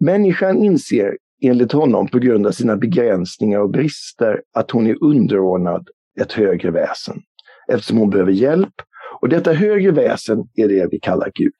Människan 0.00 0.58
inser 0.58 1.16
enligt 1.42 1.72
honom 1.72 2.08
på 2.08 2.18
grund 2.18 2.46
av 2.46 2.50
sina 2.50 2.76
begränsningar 2.76 3.60
och 3.60 3.70
brister 3.70 4.42
att 4.54 4.70
hon 4.70 4.86
är 4.86 5.04
underordnad 5.04 5.88
ett 6.20 6.32
högre 6.32 6.70
väsen 6.70 7.22
eftersom 7.68 7.98
hon 7.98 8.10
behöver 8.10 8.32
hjälp 8.32 8.74
och 9.20 9.28
detta 9.28 9.52
högre 9.52 9.90
väsen 9.90 10.38
är 10.54 10.68
det 10.68 10.88
vi 10.90 11.00
kallar 11.00 11.30
Gud. 11.34 11.52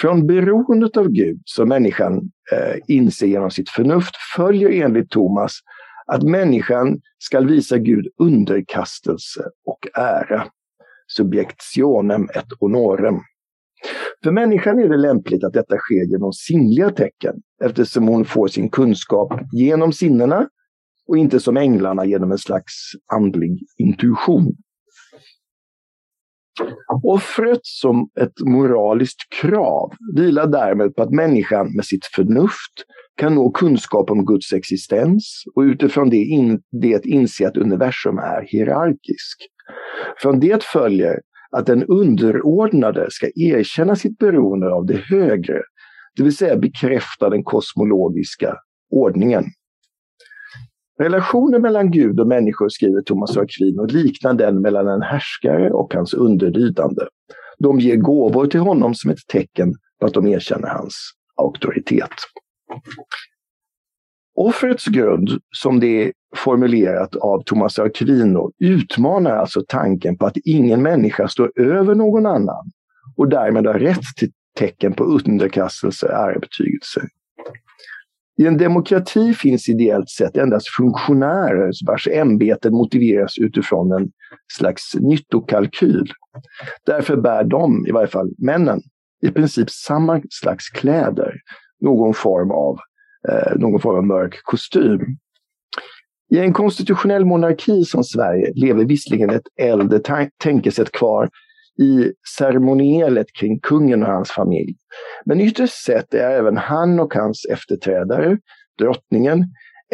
Från 0.00 0.26
beroendet 0.26 0.96
av 0.96 1.08
Gud 1.08 1.40
som 1.44 1.68
människan 1.68 2.30
eh, 2.52 2.76
inser 2.88 3.26
genom 3.26 3.50
sitt 3.50 3.70
förnuft 3.70 4.16
följer 4.36 4.84
enligt 4.84 5.10
Thomas 5.10 5.52
att 6.06 6.22
människan 6.22 7.00
ska 7.18 7.40
visa 7.40 7.78
Gud 7.78 8.06
underkastelse 8.18 9.44
och 9.66 9.98
ära. 10.00 10.46
Subjektionem 11.08 12.24
et 12.34 12.46
honorem. 12.60 13.14
För 14.24 14.32
människan 14.32 14.78
är 14.78 14.88
det 14.88 14.96
lämpligt 14.96 15.44
att 15.44 15.52
detta 15.52 15.76
sker 15.76 16.04
genom 16.10 16.32
sinnliga 16.32 16.90
tecken 16.90 17.34
eftersom 17.64 18.08
hon 18.08 18.24
får 18.24 18.48
sin 18.48 18.70
kunskap 18.70 19.32
genom 19.52 19.92
sinnena 19.92 20.48
och 21.08 21.18
inte 21.18 21.40
som 21.40 21.56
änglarna 21.56 22.04
genom 22.04 22.32
en 22.32 22.38
slags 22.38 22.72
andlig 23.12 23.58
intuition. 23.78 24.56
Offret 27.02 27.60
som 27.62 28.08
ett 28.20 28.40
moraliskt 28.40 29.32
krav 29.40 29.92
vilar 30.16 30.46
därmed 30.46 30.96
på 30.96 31.02
att 31.02 31.10
människan 31.10 31.76
med 31.76 31.84
sitt 31.84 32.06
förnuft 32.06 32.84
kan 33.16 33.34
nå 33.34 33.50
kunskap 33.50 34.10
om 34.10 34.24
Guds 34.24 34.52
existens 34.52 35.42
och 35.54 35.60
utifrån 35.60 36.10
det, 36.10 36.16
in, 36.16 36.60
det 36.80 37.06
inse 37.06 37.48
att 37.48 37.56
universum 37.56 38.18
är 38.18 38.46
hierarkisk. 38.48 39.48
Från 40.22 40.40
det 40.40 40.64
följer 40.64 41.20
att 41.56 41.66
den 41.66 41.84
underordnade 41.84 43.06
ska 43.10 43.26
erkänna 43.34 43.96
sitt 43.96 44.18
beroende 44.18 44.74
av 44.74 44.86
det 44.86 44.96
högre, 44.96 45.62
det 46.16 46.22
vill 46.22 46.36
säga 46.36 46.56
bekräfta 46.56 47.30
den 47.30 47.44
kosmologiska 47.44 48.54
ordningen. 48.90 49.44
Relationen 50.98 51.62
mellan 51.62 51.90
Gud 51.90 52.20
och 52.20 52.26
människor, 52.26 52.68
skriver 52.68 53.02
Thomas 53.02 53.36
Aquino, 53.36 53.86
liknar 53.86 54.34
den 54.34 54.60
mellan 54.60 54.88
en 54.88 55.02
härskare 55.02 55.70
och 55.70 55.94
hans 55.94 56.14
underlydande. 56.14 57.02
De 57.58 57.80
ger 57.80 57.96
gåvor 57.96 58.46
till 58.46 58.60
honom 58.60 58.94
som 58.94 59.10
ett 59.10 59.26
tecken 59.32 59.74
på 60.00 60.06
att 60.06 60.14
de 60.14 60.26
erkänner 60.26 60.68
hans 60.68 60.94
auktoritet. 61.36 62.10
Offrets 64.34 64.84
grund, 64.84 65.30
som 65.56 65.80
det 65.80 66.04
är 66.04 66.12
formulerat 66.36 67.16
av 67.16 67.42
Thomas 67.42 67.78
Aquino, 67.78 68.52
utmanar 68.58 69.36
alltså 69.36 69.62
tanken 69.68 70.18
på 70.18 70.26
att 70.26 70.36
ingen 70.44 70.82
människa 70.82 71.28
står 71.28 71.52
över 71.56 71.94
någon 71.94 72.26
annan 72.26 72.70
och 73.16 73.28
därmed 73.28 73.66
har 73.66 73.74
rätt 73.74 74.04
till 74.16 74.30
tecken 74.58 74.92
på 74.92 75.04
underkastelse, 75.04 76.08
ärebetygelse. 76.08 77.00
I 78.38 78.46
en 78.46 78.56
demokrati 78.56 79.34
finns 79.34 79.68
ideellt 79.68 80.10
sett 80.10 80.36
endast 80.36 80.68
funktionärer 80.68 81.70
vars 81.86 82.08
ämbeten 82.08 82.72
motiveras 82.72 83.38
utifrån 83.38 83.92
en 83.92 84.10
slags 84.52 84.94
nyttokalkyl. 84.94 86.12
Därför 86.86 87.16
bär 87.16 87.44
de, 87.44 87.86
i 87.86 87.92
varje 87.92 88.08
fall 88.08 88.30
männen, 88.38 88.80
i 89.22 89.30
princip 89.30 89.70
samma 89.70 90.22
slags 90.30 90.68
kläder, 90.68 91.34
någon 91.80 92.14
form 92.14 92.50
av, 92.50 92.78
eh, 93.28 93.56
någon 93.56 93.80
form 93.80 93.96
av 93.96 94.04
mörk 94.04 94.40
kostym. 94.42 95.00
I 96.34 96.38
en 96.38 96.52
konstitutionell 96.52 97.24
monarki 97.24 97.84
som 97.84 98.04
Sverige 98.04 98.52
lever 98.54 98.84
visserligen 98.84 99.30
ett 99.30 99.46
äldre 99.60 100.00
tänkesätt 100.42 100.92
kvar 100.92 101.30
i 101.78 102.12
ceremonielet 102.38 103.26
kring 103.32 103.60
kungen 103.60 104.02
och 104.02 104.08
hans 104.08 104.30
familj. 104.30 104.74
Men 105.24 105.40
ytterst 105.40 105.84
sett 105.84 106.14
är 106.14 106.30
även 106.30 106.56
han 106.56 107.00
och 107.00 107.14
hans 107.14 107.46
efterträdare, 107.50 108.38
drottningen, 108.78 109.44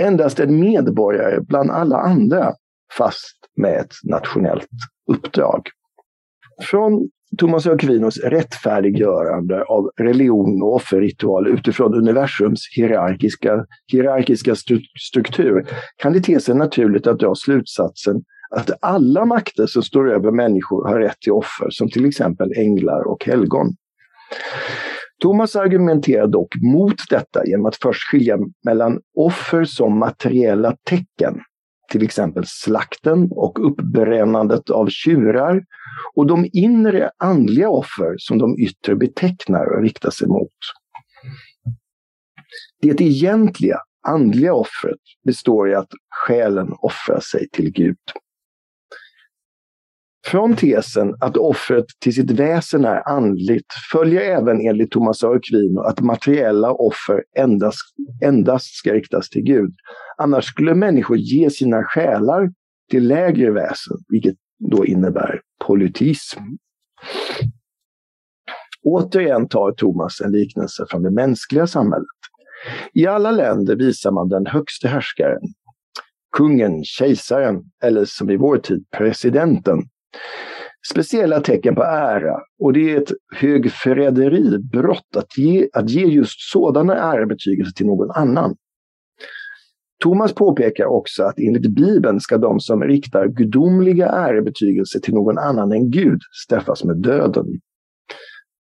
endast 0.01 0.41
en 0.41 0.61
medborgare 0.61 1.41
bland 1.41 1.71
alla 1.71 1.97
andra, 1.97 2.53
fast 2.99 3.37
med 3.57 3.81
ett 3.81 3.95
nationellt 4.05 4.69
uppdrag. 5.11 5.63
Från 6.63 7.09
Thomas 7.39 7.67
Aquinos 7.67 8.19
rättfärdiggörande 8.19 9.65
av 9.65 9.91
religion 9.97 10.63
och 10.63 10.75
offerritual 10.75 11.49
utifrån 11.49 11.95
universums 11.95 12.61
hierarkiska, 12.77 13.67
hierarkiska 13.93 14.55
struktur 15.01 15.67
kan 15.97 16.13
det 16.13 16.21
te 16.21 16.41
sig 16.41 16.55
naturligt 16.55 17.07
att 17.07 17.19
dra 17.19 17.35
slutsatsen 17.35 18.23
att 18.57 18.71
alla 18.81 19.25
makter 19.25 19.67
som 19.67 19.83
står 19.83 20.13
över 20.13 20.31
människor 20.31 20.89
har 20.89 20.99
rätt 20.99 21.21
till 21.21 21.33
offer, 21.33 21.71
som 21.71 21.91
till 21.91 22.07
exempel 22.07 22.53
änglar 22.57 23.09
och 23.09 23.25
helgon. 23.25 23.77
Thomas 25.23 25.57
argumenterar 25.57 26.27
dock 26.27 26.55
mot 26.63 26.97
detta 27.11 27.47
genom 27.47 27.67
att 27.67 27.77
först 27.77 28.11
skilja 28.11 28.39
mellan 28.65 29.01
offer 29.17 29.65
som 29.65 29.99
materiella 29.99 30.77
tecken, 30.89 31.41
till 31.91 32.03
exempel 32.03 32.45
slakten 32.47 33.29
och 33.31 33.67
uppbrännandet 33.67 34.71
av 34.71 34.89
tjurar, 34.89 35.65
och 36.15 36.27
de 36.27 36.49
inre 36.53 37.11
andliga 37.19 37.69
offer 37.69 38.15
som 38.19 38.39
de 38.39 38.59
yttre 38.59 38.97
betecknar 38.97 39.77
och 39.77 39.83
riktar 39.83 40.11
sig 40.11 40.29
mot. 40.29 40.49
Det 42.83 43.01
egentliga 43.01 43.79
andliga 44.09 44.55
offret 44.55 45.01
består 45.25 45.71
i 45.71 45.75
att 45.75 45.89
själen 46.27 46.73
offrar 46.79 47.21
sig 47.21 47.49
till 47.49 47.73
Gud. 47.73 47.97
Från 50.27 50.57
tesen 50.57 51.15
att 51.21 51.37
offret 51.37 51.85
till 52.01 52.15
sitt 52.15 52.31
väsen 52.31 52.85
är 52.85 53.09
andligt 53.09 53.67
följer 53.93 54.21
även 54.21 54.61
enligt 54.61 54.91
Thomas 54.91 55.25
av 55.25 55.33
Aquino 55.33 55.81
att 55.81 56.01
materiella 56.01 56.73
offer 56.73 57.25
endast, 57.39 57.95
endast 58.25 58.75
ska 58.75 58.93
riktas 58.93 59.29
till 59.29 59.43
Gud. 59.43 59.75
Annars 60.19 60.45
skulle 60.45 60.75
människor 60.75 61.17
ge 61.17 61.51
sina 61.51 61.85
själar 61.85 62.51
till 62.91 63.09
lägre 63.09 63.51
väsen, 63.51 63.97
vilket 64.09 64.37
då 64.71 64.87
innebär 64.87 65.41
politism. 65.67 66.41
Återigen 68.83 69.49
tar 69.49 69.73
Thomas 69.73 70.21
en 70.21 70.33
liknelse 70.33 70.87
från 70.91 71.03
det 71.03 71.11
mänskliga 71.11 71.67
samhället. 71.67 72.07
I 72.95 73.07
alla 73.07 73.31
länder 73.31 73.77
visar 73.77 74.11
man 74.11 74.29
den 74.29 74.47
högste 74.47 74.89
härskaren, 74.89 75.43
kungen, 76.37 76.85
kejsaren 76.85 77.63
eller 77.83 78.05
som 78.05 78.31
i 78.31 78.37
vår 78.37 78.59
tid 78.59 78.85
presidenten 78.97 79.79
speciella 80.93 81.41
tecken 81.41 81.75
på 81.75 81.83
ära 81.83 82.37
och 82.59 82.73
det 82.73 82.93
är 82.93 83.01
ett 83.01 83.13
högförräderibrott 83.37 85.17
att 85.17 85.39
ge, 85.39 85.69
att 85.73 85.91
ge 85.91 86.07
just 86.07 86.51
sådana 86.53 86.95
ärebetygelser 86.95 87.73
till 87.73 87.87
någon 87.87 88.11
annan. 88.11 88.57
Thomas 90.03 90.33
påpekar 90.33 90.85
också 90.85 91.23
att 91.23 91.39
enligt 91.39 91.75
Bibeln 91.75 92.21
ska 92.21 92.39
de 92.39 92.61
som 92.61 92.83
riktar 92.83 93.29
gudomliga 93.29 94.09
ärebetygelser 94.09 95.01
till 95.01 95.15
någon 95.15 95.39
annan 95.39 95.73
än 95.73 95.91
Gud 95.91 96.21
straffas 96.45 96.85
med 96.85 96.97
döden. 96.97 97.47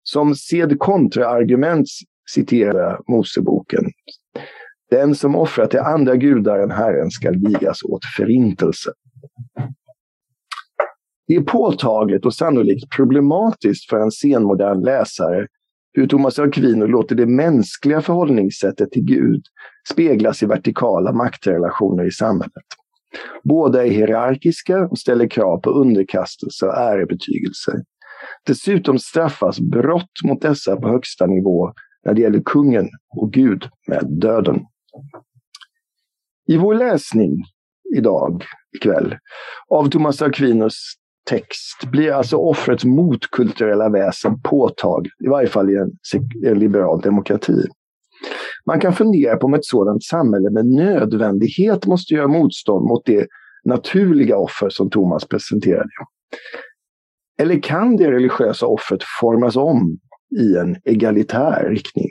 Som 0.02 0.34
sed 0.34 0.78
kontraargument 0.78 1.86
citerar 2.34 3.00
Moseboken. 3.08 3.84
Den 4.90 5.14
som 5.14 5.36
offrar 5.36 5.66
till 5.66 5.80
andra 5.80 6.16
gudar 6.16 6.58
än 6.58 6.70
Herren 6.70 7.10
skall 7.10 7.36
vigas 7.36 7.82
åt 7.82 8.04
förintelse. 8.16 8.90
Det 11.26 11.34
är 11.34 11.40
påtagligt 11.40 12.26
och 12.26 12.34
sannolikt 12.34 12.90
problematiskt 12.96 13.90
för 13.90 13.96
en 13.96 14.10
senmodern 14.10 14.82
läsare 14.82 15.46
hur 15.92 16.06
Thomas 16.06 16.38
Aquino 16.38 16.86
låter 16.86 17.14
det 17.14 17.26
mänskliga 17.26 18.00
förhållningssättet 18.00 18.90
till 18.90 19.04
Gud 19.04 19.42
speglas 19.92 20.42
i 20.42 20.46
vertikala 20.46 21.12
maktrelationer 21.12 22.04
i 22.04 22.10
samhället. 22.10 22.64
Båda 23.44 23.86
är 23.86 23.90
hierarkiska 23.90 24.86
och 24.86 24.98
ställer 24.98 25.28
krav 25.28 25.60
på 25.60 25.70
underkastelse 25.70 26.66
och 26.66 26.76
ärebetygelser. 26.76 27.74
Dessutom 28.46 28.98
straffas 28.98 29.60
brott 29.60 30.12
mot 30.24 30.42
dessa 30.42 30.76
på 30.76 30.88
högsta 30.88 31.26
nivå 31.26 31.72
när 32.04 32.14
det 32.14 32.20
gäller 32.20 32.42
kungen 32.44 32.88
och 33.16 33.32
Gud 33.32 33.68
med 33.86 34.04
döden. 34.20 34.60
I 36.48 36.56
vår 36.56 36.74
läsning 36.74 37.44
idag, 37.96 38.44
ikväll, 38.76 39.16
av 39.68 39.90
Thomas 39.90 40.22
Aquinos 40.22 40.94
text 41.26 41.90
blir 41.92 42.12
alltså 42.12 42.36
offrets 42.36 42.84
motkulturella 42.84 43.88
väsen 43.88 44.40
påtagligt, 44.42 45.14
i 45.24 45.28
varje 45.28 45.48
fall 45.48 45.70
i 45.70 45.76
en, 45.76 45.90
en 46.46 46.58
liberal 46.58 47.00
demokrati. 47.00 47.62
Man 48.66 48.80
kan 48.80 48.92
fundera 48.92 49.36
på 49.36 49.46
om 49.46 49.54
ett 49.54 49.64
sådant 49.64 50.04
samhälle 50.04 50.50
med 50.50 50.66
nödvändighet 50.66 51.86
måste 51.86 52.14
göra 52.14 52.28
motstånd 52.28 52.88
mot 52.88 53.06
det 53.06 53.26
naturliga 53.64 54.36
offer 54.36 54.68
som 54.68 54.90
Thomas 54.90 55.28
presenterade. 55.28 55.88
Eller 57.38 57.62
kan 57.62 57.96
det 57.96 58.10
religiösa 58.10 58.66
offret 58.66 59.00
formas 59.20 59.56
om 59.56 59.98
i 60.40 60.56
en 60.56 60.76
egalitär 60.84 61.68
riktning? 61.70 62.08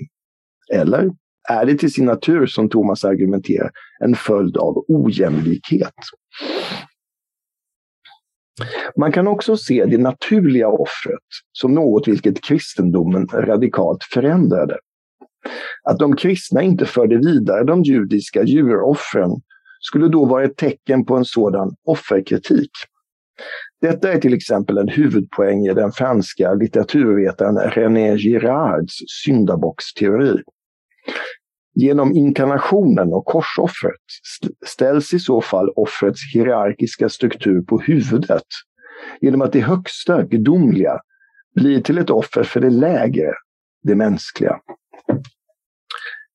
Eller 0.73 1.11
är 1.49 1.65
det 1.65 1.75
till 1.75 1.93
sin 1.93 2.05
natur, 2.05 2.45
som 2.45 2.69
Thomas 2.69 3.05
argumenterar, 3.05 3.71
en 4.03 4.15
följd 4.15 4.57
av 4.57 4.85
ojämlikhet? 4.87 5.93
Man 8.97 9.11
kan 9.11 9.27
också 9.27 9.57
se 9.57 9.85
det 9.85 9.97
naturliga 9.97 10.67
offret 10.67 11.23
som 11.51 11.73
något 11.73 12.07
vilket 12.07 12.43
kristendomen 12.43 13.27
radikalt 13.27 14.03
förändrade. 14.13 14.77
Att 15.83 15.99
de 15.99 16.15
kristna 16.15 16.61
inte 16.61 16.85
förde 16.85 17.17
vidare 17.17 17.63
de 17.63 17.83
judiska 17.83 18.43
djuroffren 18.43 19.31
skulle 19.79 20.07
då 20.07 20.25
vara 20.25 20.43
ett 20.43 20.57
tecken 20.57 21.05
på 21.05 21.15
en 21.15 21.25
sådan 21.25 21.75
offerkritik. 21.83 22.71
Detta 23.81 24.13
är 24.13 24.19
till 24.19 24.33
exempel 24.33 24.77
en 24.77 24.87
huvudpoäng 24.87 25.65
i 25.65 25.73
den 25.73 25.91
franska 25.91 26.53
litteraturvetaren 26.53 27.57
René 27.57 28.17
Girards 28.17 28.93
syndabocksteori. 29.23 30.41
Genom 31.75 32.15
inkarnationen 32.15 33.13
och 33.13 33.25
korsoffret 33.25 34.01
ställs 34.65 35.13
i 35.13 35.19
så 35.19 35.41
fall 35.41 35.69
offrets 35.75 36.19
hierarkiska 36.33 37.09
struktur 37.09 37.61
på 37.61 37.79
huvudet 37.79 38.47
genom 39.21 39.41
att 39.41 39.53
det 39.53 39.61
högsta, 39.61 40.23
gudomliga, 40.23 40.99
blir 41.55 41.81
till 41.81 41.97
ett 41.97 42.09
offer 42.09 42.43
för 42.43 42.59
det 42.59 42.69
lägre, 42.69 43.33
det 43.83 43.95
mänskliga. 43.95 44.59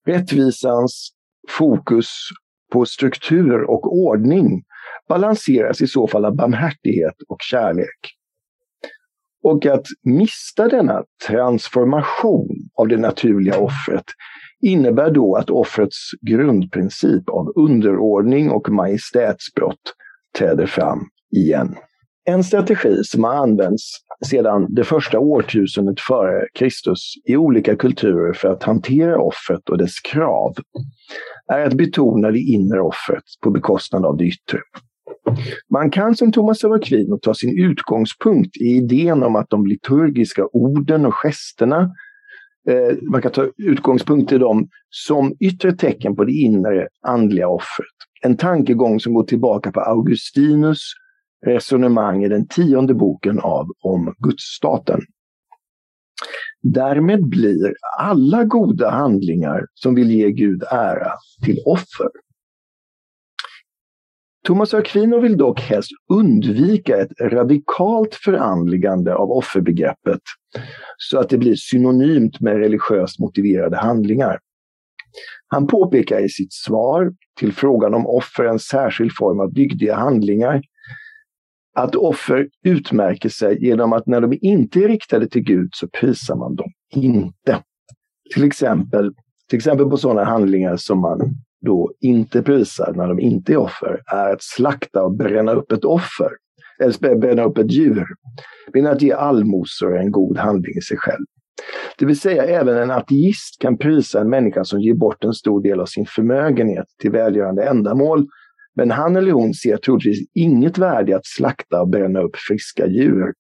Rättvisans 0.06 1.10
fokus 1.48 2.08
på 2.72 2.84
struktur 2.84 3.70
och 3.70 3.96
ordning 3.96 4.62
balanseras 5.08 5.80
i 5.80 5.86
så 5.86 6.08
fall 6.08 6.24
av 6.24 6.36
barmhärtighet 6.36 7.14
och 7.28 7.38
kärlek. 7.40 8.19
Och 9.42 9.66
att 9.66 9.86
mista 10.02 10.68
denna 10.68 11.02
transformation 11.28 12.48
av 12.78 12.88
det 12.88 12.96
naturliga 12.96 13.58
offret 13.58 14.04
innebär 14.62 15.10
då 15.10 15.36
att 15.36 15.50
offrets 15.50 15.96
grundprincip 16.20 17.28
av 17.28 17.52
underordning 17.56 18.50
och 18.50 18.70
majestätsbrott 18.70 19.94
träder 20.38 20.66
fram 20.66 20.98
igen. 21.36 21.76
En 22.24 22.44
strategi 22.44 23.04
som 23.04 23.24
har 23.24 23.34
använts 23.34 23.92
sedan 24.26 24.66
det 24.74 24.84
första 24.84 25.18
årtusendet 25.18 26.00
före 26.00 26.46
Kristus 26.54 27.14
i 27.24 27.36
olika 27.36 27.76
kulturer 27.76 28.32
för 28.32 28.48
att 28.48 28.62
hantera 28.62 29.20
offret 29.20 29.68
och 29.68 29.78
dess 29.78 30.00
krav 30.00 30.54
är 31.52 31.66
att 31.66 31.74
betona 31.74 32.30
det 32.30 32.40
inre 32.40 32.80
offret 32.80 33.24
på 33.42 33.50
bekostnad 33.50 34.04
av 34.04 34.16
det 34.16 34.24
yttre. 34.24 34.58
Man 35.70 35.90
kan 35.90 36.16
som 36.16 36.32
Thomas 36.32 36.64
av 36.64 36.72
Aquino 36.72 37.18
ta 37.18 37.34
sin 37.34 37.58
utgångspunkt 37.58 38.56
i 38.56 38.64
idén 38.64 39.22
om 39.22 39.36
att 39.36 39.50
de 39.50 39.66
liturgiska 39.66 40.46
orden 40.52 41.06
och 41.06 41.14
gesterna 41.14 41.90
eh, 42.68 42.96
man 43.02 43.22
kan 43.22 43.32
ta 43.32 43.48
utgångspunkt 43.56 44.32
i 44.32 44.38
dem 44.38 44.68
som 44.90 45.34
yttre 45.40 45.72
tecken 45.72 46.16
på 46.16 46.24
det 46.24 46.32
inre 46.32 46.88
andliga 47.06 47.48
offret. 47.48 47.86
En 48.22 48.36
tankegång 48.36 49.00
som 49.00 49.14
går 49.14 49.24
tillbaka 49.24 49.72
på 49.72 49.80
Augustinus 49.80 50.80
resonemang 51.46 52.24
i 52.24 52.28
den 52.28 52.48
tionde 52.48 52.94
boken 52.94 53.40
av 53.40 53.66
Om 53.82 54.14
gudsstaten. 54.18 55.00
Därmed 56.62 57.28
blir 57.28 57.74
alla 57.98 58.44
goda 58.44 58.90
handlingar 58.90 59.66
som 59.74 59.94
vill 59.94 60.10
ge 60.10 60.30
Gud 60.30 60.62
ära 60.70 61.12
till 61.44 61.62
offer. 61.66 62.08
Thomas 64.46 64.74
Aquino 64.74 65.20
vill 65.20 65.36
dock 65.36 65.60
helst 65.60 65.90
undvika 66.12 66.96
ett 66.96 67.20
radikalt 67.20 68.14
förandligande 68.14 69.14
av 69.14 69.30
offerbegreppet 69.30 70.20
så 70.96 71.18
att 71.18 71.28
det 71.28 71.38
blir 71.38 71.54
synonymt 71.54 72.40
med 72.40 72.56
religiöst 72.56 73.18
motiverade 73.18 73.76
handlingar. 73.76 74.38
Han 75.48 75.66
påpekar 75.66 76.24
i 76.24 76.28
sitt 76.28 76.52
svar 76.52 77.12
till 77.38 77.52
frågan 77.52 77.94
om 77.94 78.06
offer 78.06 78.44
en 78.44 78.58
särskild 78.58 79.12
form 79.12 79.40
av 79.40 79.52
dygdiga 79.52 79.94
handlingar 79.94 80.62
att 81.74 81.94
offer 81.94 82.48
utmärker 82.64 83.28
sig 83.28 83.66
genom 83.66 83.92
att 83.92 84.06
när 84.06 84.20
de 84.20 84.38
inte 84.40 84.78
är 84.78 84.88
riktade 84.88 85.28
till 85.28 85.42
Gud 85.42 85.68
så 85.72 85.88
prisar 85.88 86.36
man 86.36 86.56
dem 86.56 86.72
inte. 86.94 87.62
Till 88.34 88.44
exempel, 88.44 89.14
till 89.48 89.56
exempel 89.56 89.90
på 89.90 89.96
sådana 89.96 90.24
handlingar 90.24 90.76
som 90.76 91.00
man 91.00 91.20
då 91.60 91.92
inte 92.00 92.42
prisar 92.42 92.92
när 92.96 93.08
de 93.08 93.20
inte 93.20 93.52
är 93.52 93.56
offer 93.56 94.02
är 94.06 94.32
att 94.32 94.42
slakta 94.42 95.02
och 95.02 95.16
bränna 95.16 95.52
upp 95.52 95.72
ett 95.72 95.84
offer. 95.84 96.30
Eller 96.82 97.16
bränna 97.16 97.42
upp 97.42 97.58
ett 97.58 97.72
djur. 97.72 98.06
Men 98.72 98.86
att 98.86 99.02
ge 99.02 99.12
allmosor 99.12 99.96
är 99.96 100.00
en 100.00 100.12
god 100.12 100.38
handling 100.38 100.74
i 100.76 100.80
sig 100.80 100.96
själv. 100.96 101.24
Det 101.98 102.06
vill 102.06 102.20
säga 102.20 102.44
även 102.44 102.76
en 102.76 102.90
ateist 102.90 103.60
kan 103.60 103.78
prisa 103.78 104.20
en 104.20 104.30
människa 104.30 104.64
som 104.64 104.80
ger 104.80 104.94
bort 104.94 105.24
en 105.24 105.32
stor 105.32 105.62
del 105.62 105.80
av 105.80 105.86
sin 105.86 106.06
förmögenhet 106.06 106.86
till 107.00 107.10
välgörande 107.10 107.64
ändamål. 107.64 108.26
Men 108.74 108.90
han 108.90 109.16
eller 109.16 109.32
hon 109.32 109.54
ser 109.54 109.76
troligtvis 109.76 110.28
inget 110.34 110.78
värde 110.78 111.12
i 111.12 111.14
att 111.14 111.26
slakta 111.26 111.80
och 111.80 111.88
bränna 111.88 112.20
upp 112.20 112.36
friska 112.36 112.86
djur. 112.86 113.32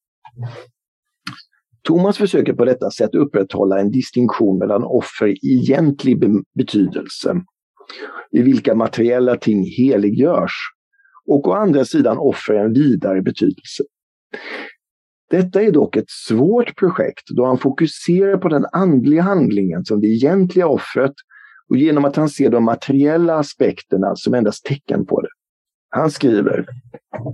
Thomas 1.82 2.18
försöker 2.18 2.52
på 2.52 2.64
detta 2.64 2.90
sätt 2.90 3.14
upprätthålla 3.14 3.80
en 3.80 3.90
distinktion 3.90 4.58
mellan 4.58 4.84
offer 4.84 5.26
i 5.26 5.38
egentlig 5.42 6.18
betydelse, 6.54 7.42
i 8.32 8.42
vilka 8.42 8.74
materiella 8.74 9.36
ting 9.36 9.64
heliggörs, 9.64 10.52
och 11.26 11.48
å 11.48 11.52
andra 11.52 11.84
sidan 11.84 12.18
offer 12.18 12.54
en 12.54 12.72
vidare 12.72 13.22
betydelse. 13.22 13.84
Detta 15.30 15.62
är 15.62 15.70
dock 15.72 15.96
ett 15.96 16.10
svårt 16.28 16.76
projekt 16.76 17.28
då 17.36 17.46
han 17.46 17.58
fokuserar 17.58 18.36
på 18.36 18.48
den 18.48 18.66
andliga 18.72 19.22
handlingen 19.22 19.84
som 19.84 20.00
det 20.00 20.06
egentliga 20.06 20.66
offret 20.66 21.12
och 21.68 21.76
genom 21.76 22.04
att 22.04 22.16
han 22.16 22.28
ser 22.28 22.50
de 22.50 22.64
materiella 22.64 23.34
aspekterna 23.34 24.16
som 24.16 24.34
endast 24.34 24.64
tecken 24.64 25.06
på 25.06 25.20
det. 25.20 25.28
Han 25.90 26.10
skriver 26.10 26.66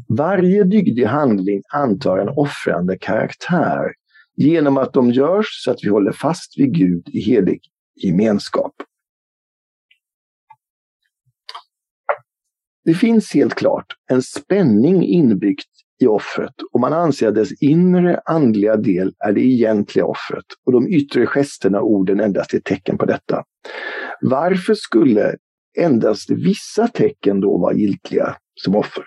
Varje 0.09 0.65
dygdig 0.65 1.05
handling 1.05 1.63
antar 1.73 2.19
en 2.19 2.29
offrande 2.29 2.99
karaktär 2.99 3.93
genom 4.37 4.77
att 4.79 4.93
de 4.93 5.11
görs 5.11 5.47
så 5.65 5.71
att 5.71 5.79
vi 5.83 5.89
håller 5.89 6.13
fast 6.13 6.59
vid 6.59 6.75
Gud 6.75 7.09
i 7.09 7.21
helig 7.21 7.61
gemenskap. 8.05 8.75
Det 12.87 12.95
finns 12.95 13.35
helt 13.35 13.55
klart 13.55 13.87
en 14.11 14.23
spänning 14.23 15.05
inbyggt 15.05 15.69
i 16.03 16.07
offret 16.07 16.55
och 16.73 16.81
man 16.81 16.93
anser 16.93 17.29
att 17.29 17.35
dess 17.35 17.63
inre 17.63 18.21
andliga 18.25 18.77
del 18.77 19.13
är 19.19 19.33
det 19.33 19.41
egentliga 19.41 20.05
offret 20.05 20.45
och 20.67 20.73
de 20.73 20.89
yttre 20.89 21.27
gesterna 21.27 21.81
och 21.81 21.91
orden 21.91 22.21
endast 22.21 22.55
är 22.55 22.61
tecken 22.61 22.99
på 22.99 23.07
detta. 23.07 23.45
Varför 24.21 24.75
skulle 24.75 25.37
endast 25.79 26.31
vissa 26.31 26.89
tecken 26.89 27.41
då 27.41 27.59
vara 27.59 27.75
giltiga 27.75 28.37
som 28.55 28.77
offer? 28.77 29.05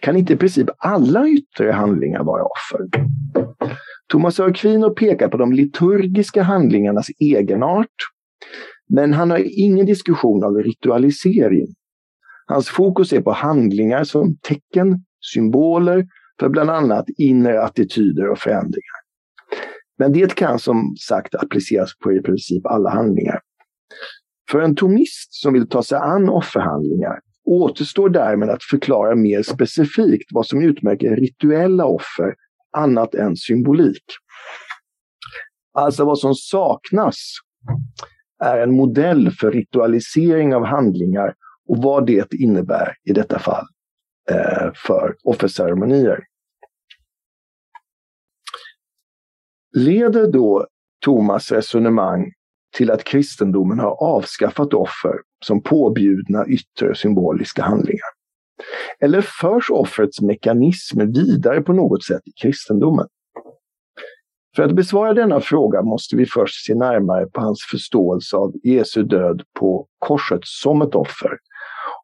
Kan 0.00 0.16
inte 0.16 0.32
i 0.32 0.36
princip 0.36 0.68
alla 0.78 1.28
yttre 1.28 1.70
handlingar 1.70 2.24
vara 2.24 2.42
offer? 2.42 3.08
Thomas 4.08 4.40
Aquino 4.40 4.90
pekar 4.90 5.28
på 5.28 5.36
de 5.36 5.52
liturgiska 5.52 6.42
handlingarnas 6.42 7.06
egenart, 7.20 7.96
men 8.88 9.12
han 9.12 9.30
har 9.30 9.60
ingen 9.60 9.86
diskussion 9.86 10.44
av 10.44 10.54
ritualisering. 10.54 11.74
Hans 12.48 12.68
fokus 12.68 13.12
är 13.12 13.20
på 13.20 13.32
handlingar 13.32 14.04
som 14.04 14.36
tecken, 14.36 15.04
symboler 15.34 16.06
för 16.40 16.48
bland 16.48 16.70
annat 16.70 17.04
inre 17.18 17.62
attityder 17.62 18.28
och 18.28 18.38
förändringar. 18.38 18.98
Men 19.98 20.12
det 20.12 20.34
kan 20.34 20.58
som 20.58 20.94
sagt 21.08 21.34
appliceras 21.34 21.90
på 22.04 22.12
i 22.12 22.22
princip 22.22 22.66
alla 22.66 22.90
handlingar. 22.90 23.40
För 24.50 24.60
en 24.60 24.76
tomist 24.76 25.34
som 25.34 25.52
vill 25.52 25.68
ta 25.68 25.82
sig 25.82 25.98
an 25.98 26.28
offerhandlingar 26.28 27.20
återstår 27.44 28.08
därmed 28.08 28.50
att 28.50 28.62
förklara 28.62 29.14
mer 29.14 29.42
specifikt 29.42 30.28
vad 30.32 30.46
som 30.46 30.62
utmärker 30.62 31.16
rituella 31.16 31.84
offer 31.84 32.34
annat 32.76 33.14
än 33.14 33.36
symbolik. 33.36 34.04
Alltså 35.74 36.04
vad 36.04 36.18
som 36.18 36.34
saknas 36.34 37.32
är 38.44 38.58
en 38.58 38.76
modell 38.76 39.30
för 39.30 39.50
ritualisering 39.50 40.54
av 40.54 40.64
handlingar 40.64 41.34
och 41.68 41.78
vad 41.78 42.06
det 42.06 42.34
innebär 42.34 42.94
i 43.04 43.12
detta 43.12 43.38
fall 43.38 43.66
eh, 44.30 44.72
för 44.74 45.16
offerceremonier. 45.24 46.24
Leder 49.76 50.32
då 50.32 50.66
Thomas 51.04 51.52
resonemang 51.52 52.32
till 52.76 52.90
att 52.90 53.04
kristendomen 53.04 53.78
har 53.78 54.02
avskaffat 54.02 54.74
offer 54.74 55.14
som 55.44 55.62
påbjudna 55.62 56.46
yttre 56.46 56.94
symboliska 56.94 57.62
handlingar? 57.62 58.08
Eller 59.00 59.20
förs 59.20 59.70
offrets 59.70 60.20
mekanism 60.20 61.12
vidare 61.12 61.62
på 61.62 61.72
något 61.72 62.04
sätt 62.04 62.22
i 62.24 62.32
kristendomen? 62.42 63.06
För 64.56 64.62
att 64.62 64.74
besvara 64.74 65.14
denna 65.14 65.40
fråga 65.40 65.82
måste 65.82 66.16
vi 66.16 66.26
först 66.26 66.66
se 66.66 66.74
närmare 66.74 67.26
på 67.26 67.40
hans 67.40 67.66
förståelse 67.70 68.36
av 68.36 68.52
Jesu 68.62 69.02
död 69.02 69.42
på 69.58 69.86
korset 69.98 70.40
som 70.42 70.82
ett 70.82 70.94
offer 70.94 71.38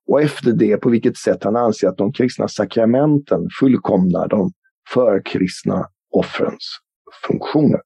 och 0.07 0.23
efter 0.23 0.53
det 0.53 0.77
på 0.77 0.91
vilket 0.91 1.17
sätt 1.17 1.45
han 1.45 1.57
anser 1.57 1.89
att 1.89 1.99
de 1.99 2.13
kristna 2.13 2.49
sakramenten 2.49 3.49
fullkomnar 3.61 4.29
de 4.29 4.53
förkristna 4.95 5.89
offrens 6.11 6.79
funktioner. 7.27 7.81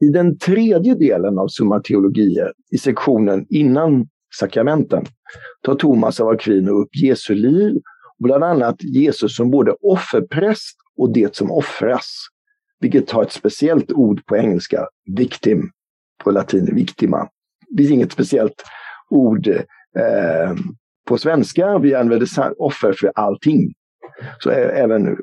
I 0.00 0.08
den 0.08 0.38
tredje 0.38 0.94
delen 0.94 1.38
av 1.38 1.48
Summa 1.48 1.80
Theologiae, 1.80 2.52
i 2.70 2.78
sektionen 2.78 3.46
innan 3.50 4.08
sakramenten, 4.34 5.04
tar 5.62 5.74
Thomas 5.74 6.20
av 6.20 6.28
Aquino 6.28 6.70
upp 6.70 6.96
Jesu 7.02 7.34
liv, 7.34 7.80
bland 8.18 8.44
annat 8.44 8.76
Jesus 8.82 9.36
som 9.36 9.50
både 9.50 9.72
offerpräst 9.72 10.76
och 10.96 11.12
det 11.12 11.36
som 11.36 11.50
offras, 11.50 12.26
vilket 12.80 13.10
har 13.10 13.22
ett 13.22 13.32
speciellt 13.32 13.92
ord 13.92 14.26
på 14.26 14.36
engelska, 14.36 14.86
victim, 15.16 15.70
på 16.24 16.30
latin, 16.30 16.74
victima. 16.74 17.28
Det 17.68 17.82
är 17.82 17.90
inget 17.90 18.12
speciellt 18.12 18.64
ord 19.10 19.48
eh, 19.48 20.54
på 21.08 21.18
svenska, 21.18 21.78
vi 21.78 21.94
använder 21.94 22.28
offer 22.58 22.92
för 22.92 23.12
allting. 23.14 23.72
Så 24.38 24.50
även 24.50 25.16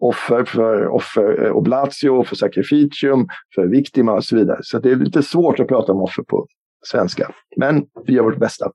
offer 0.00 0.44
för 0.44 0.86
offer, 0.86 1.44
eh, 1.44 1.52
oblatio, 1.52 2.24
för 2.24 2.36
sacrificium, 2.36 3.28
för 3.54 3.66
victima 3.66 4.12
och 4.12 4.24
så 4.24 4.36
vidare. 4.36 4.58
Så 4.62 4.78
det 4.78 4.90
är 4.90 4.96
lite 4.96 5.22
svårt 5.22 5.60
att 5.60 5.68
prata 5.68 5.92
om 5.92 6.02
offer 6.02 6.22
på 6.22 6.46
svenska. 6.86 7.30
Men 7.56 7.86
vi 8.06 8.12
gör 8.12 8.22
vårt 8.22 8.38
bästa. 8.38 8.70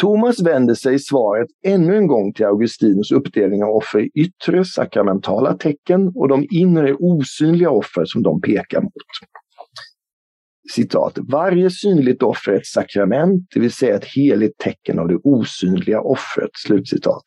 Thomas 0.00 0.42
vänder 0.42 0.74
sig 0.74 0.94
i 0.94 0.98
svaret 0.98 1.48
ännu 1.66 1.96
en 1.96 2.06
gång 2.06 2.32
till 2.32 2.46
Augustinus 2.46 3.12
uppdelning 3.12 3.64
av 3.64 3.70
offer 3.70 4.00
i 4.00 4.10
yttre 4.14 4.64
sakramentala 4.64 5.54
tecken 5.54 6.12
och 6.14 6.28
de 6.28 6.46
inre 6.50 6.94
osynliga 6.94 7.70
offer 7.70 8.04
som 8.04 8.22
de 8.22 8.40
pekar 8.40 8.80
mot. 8.80 8.92
Citat. 10.70 11.18
Varje 11.28 11.70
synligt 11.70 12.22
offer 12.22 12.52
är 12.52 12.56
ett 12.56 12.66
sakrament, 12.66 13.46
det 13.54 13.60
vill 13.60 13.72
säga 13.72 13.96
ett 13.96 14.04
heligt 14.04 14.58
tecken 14.58 14.98
av 14.98 15.08
det 15.08 15.16
osynliga 15.24 16.00
offret. 16.00 16.50
Slutcitat. 16.66 17.24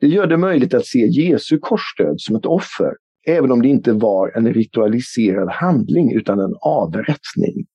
Det 0.00 0.06
gör 0.06 0.26
det 0.26 0.36
möjligt 0.36 0.74
att 0.74 0.86
se 0.86 0.98
Jesu 0.98 1.58
korsdöd 1.58 2.14
som 2.20 2.36
ett 2.36 2.46
offer, 2.46 2.92
även 3.26 3.52
om 3.52 3.62
det 3.62 3.68
inte 3.68 3.92
var 3.92 4.36
en 4.36 4.54
ritualiserad 4.54 5.48
handling 5.50 6.12
utan 6.12 6.40
en 6.40 6.54
avrättning. 6.60 7.66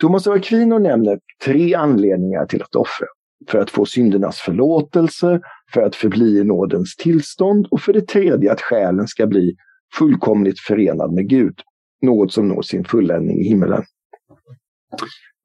Thomas 0.00 0.26
av 0.26 0.32
Aquino 0.32 0.78
nämner 0.78 1.18
tre 1.44 1.74
anledningar 1.74 2.46
till 2.46 2.62
att 2.62 2.74
offra. 2.74 3.06
För 3.48 3.58
att 3.58 3.70
få 3.70 3.86
syndernas 3.86 4.38
förlåtelse, 4.38 5.40
för 5.74 5.82
att 5.82 5.96
förbli 5.96 6.38
i 6.38 6.44
nådens 6.44 6.96
tillstånd 6.96 7.66
och 7.70 7.80
för 7.80 7.92
det 7.92 8.08
tredje 8.08 8.52
att 8.52 8.60
själen 8.60 9.06
ska 9.06 9.26
bli 9.26 9.54
fullkomligt 9.98 10.60
förenad 10.60 11.12
med 11.12 11.28
Gud, 11.28 11.54
något 12.04 12.32
som 12.32 12.48
når 12.48 12.62
sin 12.62 12.84
fulländning 12.84 13.38
i 13.38 13.48
himmelen. 13.48 13.84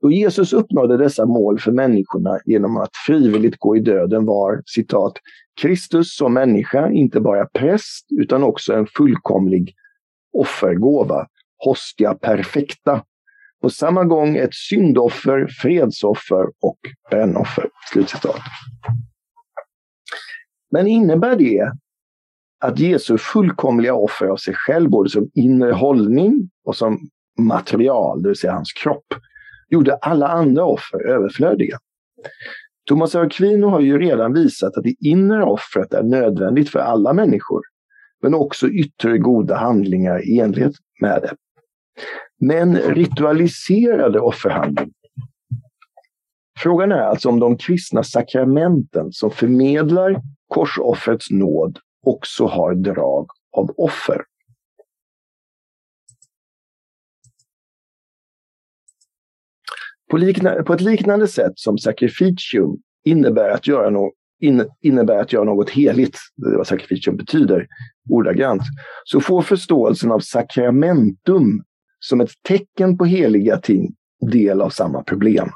Då 0.02 0.12
Jesus 0.12 0.54
uppnådde 0.54 0.98
dessa 0.98 1.26
mål 1.26 1.60
för 1.60 1.72
människorna 1.72 2.40
genom 2.46 2.78
att 2.78 2.90
frivilligt 3.08 3.58
gå 3.58 3.78
i 3.78 3.80
döden 3.80 4.26
var 4.26 4.62
citat 4.66 5.14
Kristus 5.62 6.16
som 6.16 6.34
människa 6.34 6.90
inte 6.92 7.20
bara 7.20 7.46
präst 7.46 8.06
utan 8.20 8.44
också 8.44 8.74
en 8.74 8.88
fullkomlig 8.88 9.76
offergåva, 10.34 11.28
hostia 11.58 12.14
perfekta. 12.14 13.04
På 13.62 13.70
samma 13.70 14.04
gång 14.04 14.38
ett 14.38 14.54
syndoffer, 14.54 15.48
fredsoffer 15.62 16.48
och 16.62 16.80
brännoffer. 17.10 17.70
Slutcitat. 17.94 18.42
Men 20.72 20.88
innebär 20.88 21.36
det 21.36 21.72
att 22.60 22.80
Jesu 22.80 23.18
fullkomliga 23.18 23.94
offer 23.94 24.26
av 24.26 24.38
sig 24.38 24.54
själv, 24.54 24.90
både 24.90 25.10
som 25.10 25.30
inre 25.34 25.72
hållning 25.72 26.50
och 26.66 26.76
som 26.76 27.00
material, 27.40 28.22
det 28.22 28.30
vill 28.30 28.38
säga 28.38 28.54
hans 28.54 28.74
kropp, 28.74 29.06
gjorde 29.70 29.96
alla 29.96 30.28
andra 30.28 30.66
offer 30.66 31.08
överflödiga. 31.08 31.78
Thomas 32.88 33.16
av 33.16 33.26
Aquino 33.26 33.68
har 33.68 33.80
ju 33.80 34.00
redan 34.00 34.34
visat 34.34 34.78
att 34.78 34.84
det 34.84 34.96
inre 35.00 35.44
offret 35.44 35.94
är 35.94 36.04
nödvändigt 36.04 36.70
för 36.70 36.80
alla 36.80 37.14
människor, 37.14 37.62
men 38.22 38.34
också 38.34 38.68
yttre 38.68 39.18
goda 39.18 39.56
handlingar 39.56 40.30
i 40.30 40.40
enlighet 40.40 40.74
med 41.02 41.22
det. 41.22 41.36
Men 42.40 42.76
ritualiserade 42.76 44.20
offerhandlingar 44.20 44.94
Frågan 46.60 46.92
är 46.92 47.02
alltså 47.02 47.30
om 47.30 47.40
de 47.40 47.58
kristna 47.58 48.04
sakramenten 48.04 49.12
som 49.12 49.32
förmedlar 49.32 50.22
korsoffrets 50.48 51.32
nåd 51.32 51.80
också 52.06 52.46
har 52.46 52.76
drag 52.76 53.28
av 53.52 53.74
offer. 53.78 54.24
På, 60.10 60.18
likna, 60.18 60.64
på 60.64 60.74
ett 60.74 60.82
liknande 60.82 61.28
sätt 61.28 61.52
som 61.56 61.78
sacrificium 61.78 62.78
innebär 63.06 63.50
att 63.50 63.68
göra, 63.68 63.90
no, 63.90 64.12
in, 64.40 64.66
innebär 64.82 65.22
att 65.22 65.34
göra 65.34 65.44
något 65.44 65.70
heligt, 65.70 66.18
det 66.36 66.50
är 66.50 66.58
vad 66.58 66.68
sacrificium 66.68 67.18
betyder 67.18 67.68
ordagrant, 68.10 68.62
så 69.04 69.22
får 69.22 69.42
förståelsen 69.42 70.12
av 70.12 70.20
sakramentum 70.20 71.64
som 72.00 72.22
ett 72.22 72.32
tecken 72.48 72.98
på 72.98 73.06
heliga 73.06 73.58
ting 73.58 73.96
del 74.32 74.62
av 74.62 74.70
samma 74.70 75.04
problem. 75.04 75.50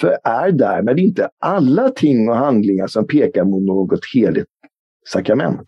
för 0.00 0.18
är 0.24 0.52
därmed 0.52 0.98
inte 0.98 1.28
alla 1.38 1.88
ting 1.88 2.28
och 2.28 2.36
handlingar 2.36 2.86
som 2.86 3.06
pekar 3.06 3.44
mot 3.44 3.62
något 3.62 4.00
heligt 4.14 4.46
sakrament. 5.08 5.66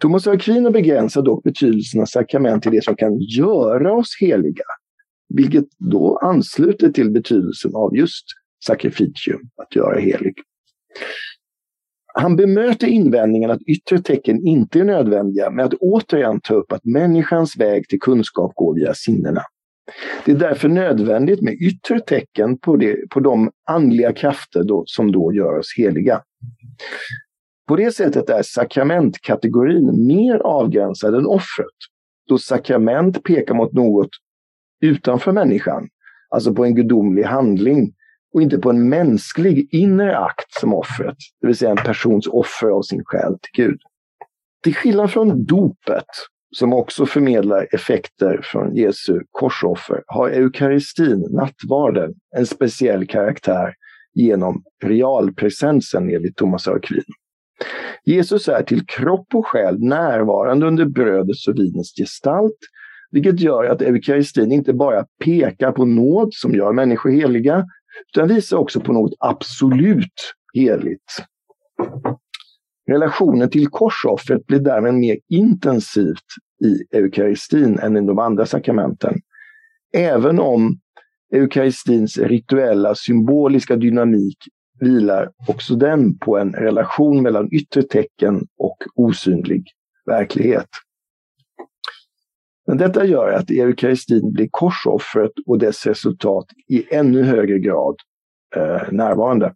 Thomas 0.00 0.26
av 0.26 0.34
Aquino 0.34 0.70
begränsar 0.70 1.22
dock 1.22 1.44
betydelsen 1.44 2.00
av 2.00 2.04
sakrament 2.04 2.62
till 2.62 2.72
det 2.72 2.84
som 2.84 2.96
kan 2.96 3.18
göra 3.18 3.92
oss 3.92 4.16
heliga, 4.20 4.64
vilket 5.34 5.64
då 5.78 6.18
ansluter 6.18 6.88
till 6.88 7.10
betydelsen 7.10 7.74
av 7.74 7.96
just 7.96 8.24
sacrificium, 8.64 9.40
att 9.62 9.76
göra 9.76 10.00
helig. 10.00 10.34
Han 12.14 12.36
bemöter 12.36 12.86
invändningen 12.86 13.50
att 13.50 13.62
yttre 13.62 13.98
tecken 13.98 14.46
inte 14.46 14.80
är 14.80 14.84
nödvändiga 14.84 15.50
med 15.50 15.64
att 15.64 15.74
återigen 15.74 16.40
ta 16.40 16.54
upp 16.54 16.72
att 16.72 16.84
människans 16.84 17.56
väg 17.56 17.88
till 17.88 18.00
kunskap 18.00 18.52
går 18.54 18.74
via 18.74 18.94
sinnena. 18.94 19.42
Det 20.24 20.32
är 20.32 20.36
därför 20.36 20.68
nödvändigt 20.68 21.42
med 21.42 21.54
yttre 21.54 22.00
tecken 22.00 22.58
på, 22.58 22.76
det, 22.76 23.10
på 23.10 23.20
de 23.20 23.50
andliga 23.70 24.12
krafter 24.12 24.64
då, 24.64 24.82
som 24.86 25.12
då 25.12 25.32
gör 25.32 25.58
oss 25.58 25.74
heliga. 25.76 26.22
På 27.68 27.76
det 27.76 27.92
sättet 27.92 28.30
är 28.30 28.42
sakramentkategorin 28.42 30.06
mer 30.06 30.38
avgränsad 30.38 31.14
än 31.14 31.26
offret, 31.26 31.76
då 32.28 32.38
sakrament 32.38 33.22
pekar 33.24 33.54
mot 33.54 33.72
något 33.72 34.10
utanför 34.80 35.32
människan, 35.32 35.88
alltså 36.30 36.54
på 36.54 36.64
en 36.64 36.74
gudomlig 36.74 37.22
handling 37.22 37.92
och 38.34 38.42
inte 38.42 38.58
på 38.58 38.70
en 38.70 38.88
mänsklig 38.88 39.68
inre 39.74 40.18
akt 40.18 40.52
som 40.60 40.74
offret, 40.74 41.16
det 41.40 41.46
vill 41.46 41.56
säga 41.56 41.70
en 41.70 41.76
persons 41.76 42.26
offer 42.26 42.68
av 42.68 42.82
sin 42.82 43.04
själ 43.04 43.38
till 43.40 43.64
Gud. 43.64 43.80
Till 44.64 44.74
skillnad 44.74 45.10
från 45.10 45.44
dopet, 45.44 46.06
som 46.56 46.72
också 46.72 47.06
förmedlar 47.06 47.74
effekter 47.74 48.40
från 48.42 48.76
Jesu 48.76 49.20
korsoffer, 49.30 50.02
har 50.06 50.30
eukaristin, 50.30 51.28
nattvarden, 51.30 52.14
en 52.36 52.46
speciell 52.46 53.06
karaktär 53.06 53.74
genom 54.14 54.62
realpresensen 54.84 56.10
enligt 56.10 56.36
Thomas 56.36 56.68
av 56.68 56.74
Aquin. 56.74 57.04
Jesus 58.04 58.48
är 58.48 58.62
till 58.62 58.86
kropp 58.86 59.34
och 59.34 59.46
själ 59.46 59.80
närvarande 59.80 60.66
under 60.66 60.84
brödets 60.84 61.48
och 61.48 61.58
vinets 61.58 61.96
gestalt, 61.96 62.58
vilket 63.10 63.40
gör 63.40 63.64
att 63.64 63.82
eukaristin 63.82 64.52
inte 64.52 64.72
bara 64.72 65.06
pekar 65.24 65.72
på 65.72 65.84
nåd 65.84 66.28
som 66.34 66.54
gör 66.54 66.72
människor 66.72 67.10
heliga, 67.10 67.64
utan 68.08 68.28
visar 68.28 68.56
också 68.56 68.80
på 68.80 68.92
något 68.92 69.12
absolut 69.18 70.34
heligt. 70.54 71.24
Relationen 72.90 73.50
till 73.50 73.68
korsoffret 73.68 74.46
blir 74.46 74.58
därmed 74.58 74.94
mer 74.94 75.16
intensivt 75.28 76.24
i 76.64 76.96
eukaristin 76.96 77.78
än 77.78 77.96
i 77.96 78.06
de 78.06 78.18
andra 78.18 78.46
sakramenten. 78.46 79.14
Även 79.94 80.38
om 80.38 80.78
eukaristins 81.34 82.18
rituella 82.18 82.94
symboliska 82.94 83.76
dynamik 83.76 84.36
vilar 84.80 85.30
också 85.48 85.74
den 85.74 86.18
på 86.18 86.38
en 86.38 86.52
relation 86.52 87.22
mellan 87.22 87.48
yttre 87.52 87.82
tecken 87.82 88.46
och 88.58 88.76
osynlig 88.94 89.64
verklighet. 90.06 90.68
Men 92.66 92.76
detta 92.76 93.04
gör 93.04 93.32
att 93.32 93.50
eukaristin 93.50 94.32
blir 94.32 94.48
korsoffret 94.50 95.32
och 95.46 95.58
dess 95.58 95.86
resultat 95.86 96.46
i 96.68 96.94
ännu 96.94 97.22
högre 97.22 97.58
grad 97.58 97.96
eh, 98.56 98.92
närvarande. 98.92 99.54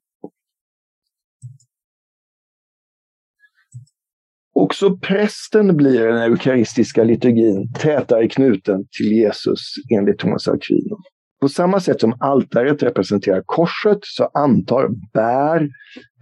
Också 4.54 4.96
prästen 4.96 5.76
blir 5.76 6.06
den 6.06 6.22
eukaristiska 6.22 7.04
liturgin 7.04 7.72
tätare 7.72 8.28
knuten 8.28 8.86
till 8.98 9.12
Jesus 9.12 9.60
enligt 9.90 10.18
Thomas 10.18 10.48
Aquino. 10.48 10.98
På 11.42 11.48
samma 11.48 11.80
sätt 11.80 12.00
som 12.00 12.16
altaret 12.20 12.82
representerar 12.82 13.42
korset 13.46 13.98
så 14.02 14.30
antar, 14.34 14.88
bär 15.12 15.68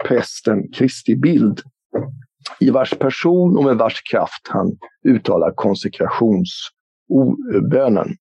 prästen 0.04 0.72
Kristi 0.72 1.16
bild 1.16 1.60
i 2.60 2.70
vars 2.70 2.98
person 2.98 3.56
och 3.56 3.64
med 3.64 3.76
vars 3.76 4.02
kraft 4.02 4.48
han 4.48 4.76
uttalar 5.08 5.52
konsekrationsbönen. 5.52 8.16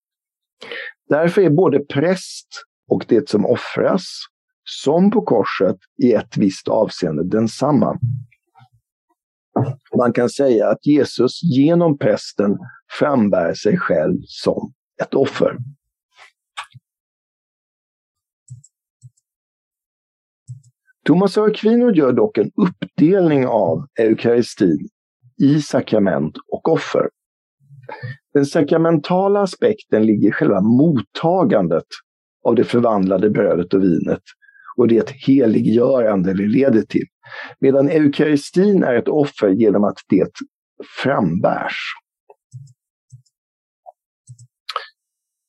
Därför 1.08 1.42
är 1.42 1.50
både 1.50 1.78
präst 1.78 2.48
och 2.90 3.04
det 3.08 3.28
som 3.28 3.46
offras, 3.46 4.04
som 4.64 5.10
på 5.10 5.22
korset, 5.22 5.76
i 6.02 6.12
ett 6.12 6.36
visst 6.36 6.68
avseende 6.68 7.24
densamma. 7.24 7.98
Man 9.96 10.12
kan 10.12 10.28
säga 10.28 10.68
att 10.68 10.86
Jesus 10.86 11.42
genom 11.42 11.98
prästen 11.98 12.58
frambär 12.98 13.54
sig 13.54 13.78
själv 13.78 14.16
som 14.26 14.72
ett 15.02 15.14
offer. 15.14 15.56
Thomas 21.10 21.38
av 21.38 21.44
Aquino 21.44 21.92
gör 21.92 22.12
dock 22.12 22.38
en 22.38 22.50
uppdelning 22.56 23.46
av 23.46 23.86
eukaristin 23.98 24.88
i 25.42 25.62
sakrament 25.62 26.36
och 26.52 26.68
offer. 26.68 27.08
Den 28.34 28.46
sakramentala 28.46 29.40
aspekten 29.40 30.06
ligger 30.06 30.28
i 30.28 30.32
själva 30.32 30.60
mottagandet 30.60 31.84
av 32.44 32.54
det 32.54 32.64
förvandlade 32.64 33.30
brödet 33.30 33.74
och 33.74 33.82
vinet 33.82 34.22
och 34.76 34.88
det 34.88 35.10
heliggörande 35.10 36.34
det 36.34 36.46
leder 36.46 36.82
till. 36.82 37.06
Medan 37.60 37.88
eukaristin 37.88 38.82
är 38.82 38.94
ett 38.94 39.08
offer 39.08 39.48
genom 39.48 39.84
att 39.84 39.98
det 40.08 40.32
frambärs. 41.02 41.78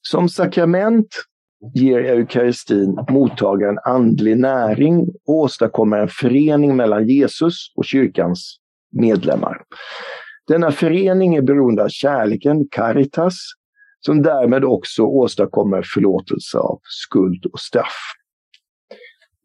Som 0.02 0.30
sakrament 0.30 1.16
ger 1.74 2.00
eukaristin 2.00 2.98
mottagaren 3.10 3.80
andlig 3.86 4.38
näring 4.38 5.08
och 5.28 5.36
åstadkommer 5.36 5.98
en 5.98 6.08
förening 6.08 6.76
mellan 6.76 7.08
Jesus 7.08 7.72
och 7.76 7.86
kyrkans 7.86 8.58
medlemmar. 8.92 9.62
Denna 10.48 10.72
förening 10.72 11.36
är 11.36 11.42
beroende 11.42 11.84
av 11.84 11.90
kärleken, 11.90 12.68
caritas, 12.72 13.36
som 14.00 14.22
därmed 14.22 14.64
också 14.64 15.04
åstadkommer 15.04 15.82
förlåtelse 15.94 16.58
av 16.58 16.80
skuld 16.84 17.46
och 17.46 17.60
straff. 17.60 17.98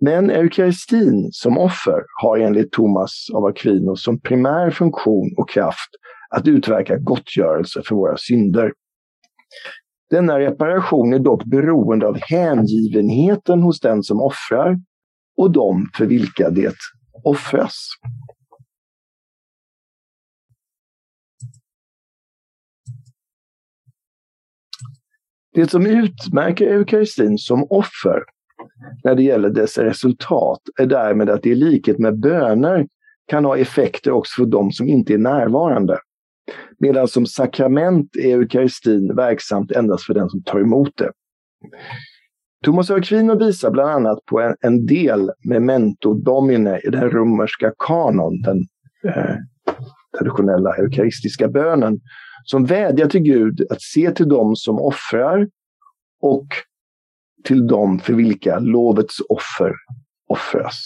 Men 0.01 0.31
eukaristin 0.31 1.29
som 1.33 1.59
offer 1.59 2.03
har 2.23 2.39
enligt 2.39 2.73
Thomas 2.73 3.27
av 3.35 3.45
Aquino 3.45 3.97
som 3.97 4.21
primär 4.21 4.71
funktion 4.71 5.35
och 5.37 5.51
kraft 5.51 5.91
att 6.31 6.49
utverka 6.49 6.97
gottgörelse 6.97 7.83
för 7.85 7.95
våra 7.95 8.17
synder. 8.17 8.73
Denna 10.11 10.39
reparation 10.39 11.13
är 11.13 11.19
dock 11.19 11.45
beroende 11.45 12.07
av 12.07 12.19
hängivenheten 12.21 13.63
hos 13.63 13.81
den 13.81 14.03
som 14.03 14.21
offrar 14.21 14.81
och 15.37 15.51
de 15.51 15.91
för 15.95 16.07
vilka 16.07 16.51
det 16.51 16.75
offras. 17.25 17.89
Det 25.55 25.71
som 25.71 25.87
utmärker 25.87 26.67
eukaristin 26.67 27.39
som 27.39 27.67
offer 27.71 28.23
när 29.05 29.15
det 29.15 29.23
gäller 29.23 29.51
dess 29.51 29.79
resultat 29.79 30.61
är 30.81 30.87
därmed 30.87 31.31
att 31.31 31.43
det 31.43 31.51
i 31.51 31.55
likhet 31.55 31.99
med 31.99 32.19
böner 32.19 32.87
kan 33.27 33.45
ha 33.45 33.57
effekter 33.57 34.11
också 34.11 34.43
för 34.43 34.51
de 34.51 34.73
som 34.73 34.89
inte 34.89 35.15
är 35.15 35.19
närvarande. 35.19 35.99
Medan 36.79 37.09
som 37.09 37.27
sakrament 37.27 38.17
är 38.17 38.39
eukaristin 38.39 39.17
verksamt 39.17 39.71
endast 39.71 40.07
för 40.07 40.15
den 40.15 40.29
som 40.31 40.43
tar 40.43 40.61
emot 40.61 40.97
det. 40.97 41.13
Thomas 42.65 42.91
av 42.91 42.97
Aquino 42.97 43.39
visar 43.39 43.71
bland 43.71 43.91
annat 43.91 44.25
på 44.25 44.41
en, 44.41 44.57
en 44.61 44.87
del 44.87 45.33
memento 45.45 46.15
domine 46.15 46.81
i 46.85 46.91
den 46.91 47.11
romerska 47.11 47.73
kanon, 47.79 48.43
den 48.43 48.67
eh, 49.05 49.37
traditionella 50.19 50.77
eukaristiska 50.77 51.49
bönen, 51.49 52.01
som 52.45 52.65
vädjar 52.65 53.09
till 53.09 53.21
Gud 53.21 53.67
att 53.71 53.83
se 53.83 54.11
till 54.11 54.29
dem 54.29 54.57
som 54.57 54.79
offrar 54.79 55.49
och 56.21 56.47
till 57.45 57.67
dem 57.67 57.99
för 57.99 58.13
vilka 58.13 58.59
lovets 58.59 59.21
offer 59.29 59.75
offras. 60.29 60.79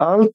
Allt 0.00 0.34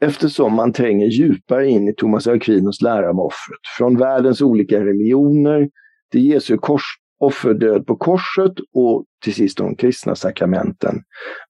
eftersom 0.00 0.54
man 0.54 0.72
tränger 0.72 1.06
djupare 1.06 1.68
in 1.68 1.88
i 1.88 1.94
Thomas 1.94 2.26
Aquinos 2.26 2.82
lära 2.82 3.10
om 3.10 3.18
offret, 3.18 3.60
från 3.78 3.98
världens 3.98 4.40
olika 4.40 4.80
religioner 4.80 5.68
till 6.12 6.24
Jesu 6.24 6.56
kors, 6.56 6.82
offerdöd 7.18 7.86
på 7.86 7.96
korset 7.96 8.52
och 8.74 9.04
till 9.24 9.34
sist 9.34 9.58
de 9.58 9.76
kristna 9.76 10.14
sakramenten, 10.14 11.02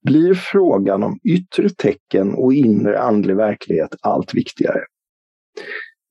blir 0.03 0.33
frågan 0.33 1.03
om 1.03 1.19
yttre 1.23 1.69
tecken 1.69 2.33
och 2.33 2.53
inre 2.53 2.99
andlig 2.99 3.35
verklighet 3.35 3.95
allt 4.01 4.33
viktigare. 4.33 4.79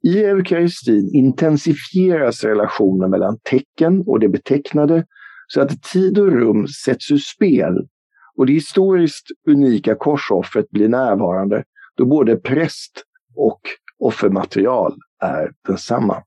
I 0.05 0.25
eukaristin 0.25 1.11
intensifieras 1.15 2.45
relationen 2.45 3.11
mellan 3.11 3.39
tecken 3.51 4.03
och 4.07 4.21
det 4.21 4.29
betecknade 4.29 5.05
så 5.47 5.61
att 5.61 5.83
tid 5.83 6.19
och 6.19 6.33
rum 6.33 6.67
sätts 6.85 7.11
ur 7.11 7.19
spel 7.19 7.89
och 8.37 8.47
det 8.47 8.53
historiskt 8.53 9.27
unika 9.49 9.95
korsoffret 9.95 10.71
blir 10.71 10.89
närvarande 10.89 11.65
då 11.97 12.07
både 12.07 12.37
präst 12.37 13.05
och 13.35 13.61
offermaterial 13.99 14.95
är 15.23 15.53
densamma. 15.69 16.23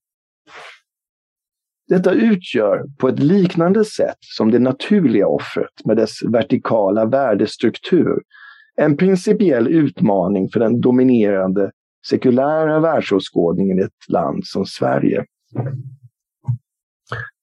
Detta 1.88 2.12
utgör 2.12 2.84
på 2.97 3.08
ett 3.08 3.19
liknande 3.19 3.86
sätt 3.86 4.17
som 4.19 4.51
det 4.51 4.60
naturliga 4.60 5.27
offret 5.27 5.86
med 5.86 5.97
dess 5.97 6.23
vertikala 6.23 7.05
värdestruktur 7.05 8.19
en 8.75 8.97
principiell 8.97 9.67
utmaning 9.67 10.49
för 10.49 10.60
den 10.60 10.82
dominerande 10.82 11.71
sekulära 12.08 12.79
världsåskådningen 12.79 13.79
i 13.79 13.82
ett 13.82 14.10
land 14.10 14.45
som 14.45 14.65
Sverige. 14.65 15.25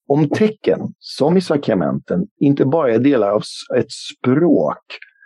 Om 0.08 0.28
tecken, 0.28 0.80
som 0.98 1.36
i 1.36 1.40
sakramenten, 1.40 2.26
inte 2.40 2.64
bara 2.64 2.94
är 2.94 2.98
delar 2.98 3.30
av 3.30 3.42
ett 3.76 3.90
språk 3.90 4.84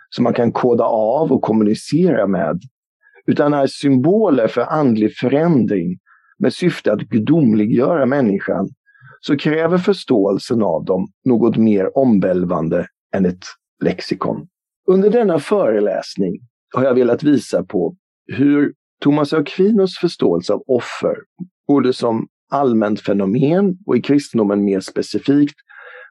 som 0.09 0.23
man 0.23 0.33
kan 0.33 0.51
koda 0.51 0.83
av 0.83 1.31
och 1.31 1.41
kommunicera 1.41 2.27
med, 2.27 2.61
utan 3.25 3.53
är 3.53 3.67
symboler 3.67 4.47
för 4.47 4.61
andlig 4.61 5.15
förändring 5.15 5.99
med 6.39 6.53
syfte 6.53 6.93
att 6.93 7.01
gudomliggöra 7.01 8.05
människan, 8.05 8.69
så 9.19 9.37
kräver 9.37 9.77
förståelsen 9.77 10.63
av 10.63 10.85
dem 10.85 11.07
något 11.25 11.57
mer 11.57 11.97
omvälvande 11.97 12.87
än 13.15 13.25
ett 13.25 13.43
lexikon. 13.83 14.47
Under 14.87 15.09
denna 15.09 15.39
föreläsning 15.39 16.39
har 16.75 16.83
jag 16.83 16.93
velat 16.93 17.23
visa 17.23 17.63
på 17.63 17.95
hur 18.27 18.73
Thomas 19.03 19.33
Aquinos 19.33 19.97
förståelse 19.97 20.53
av 20.53 20.63
offer, 20.67 21.15
både 21.67 21.93
som 21.93 22.27
allmänt 22.51 23.01
fenomen 23.01 23.77
och 23.85 23.97
i 23.97 24.01
kristendomen 24.01 24.63
mer 24.63 24.79
specifikt, 24.79 25.55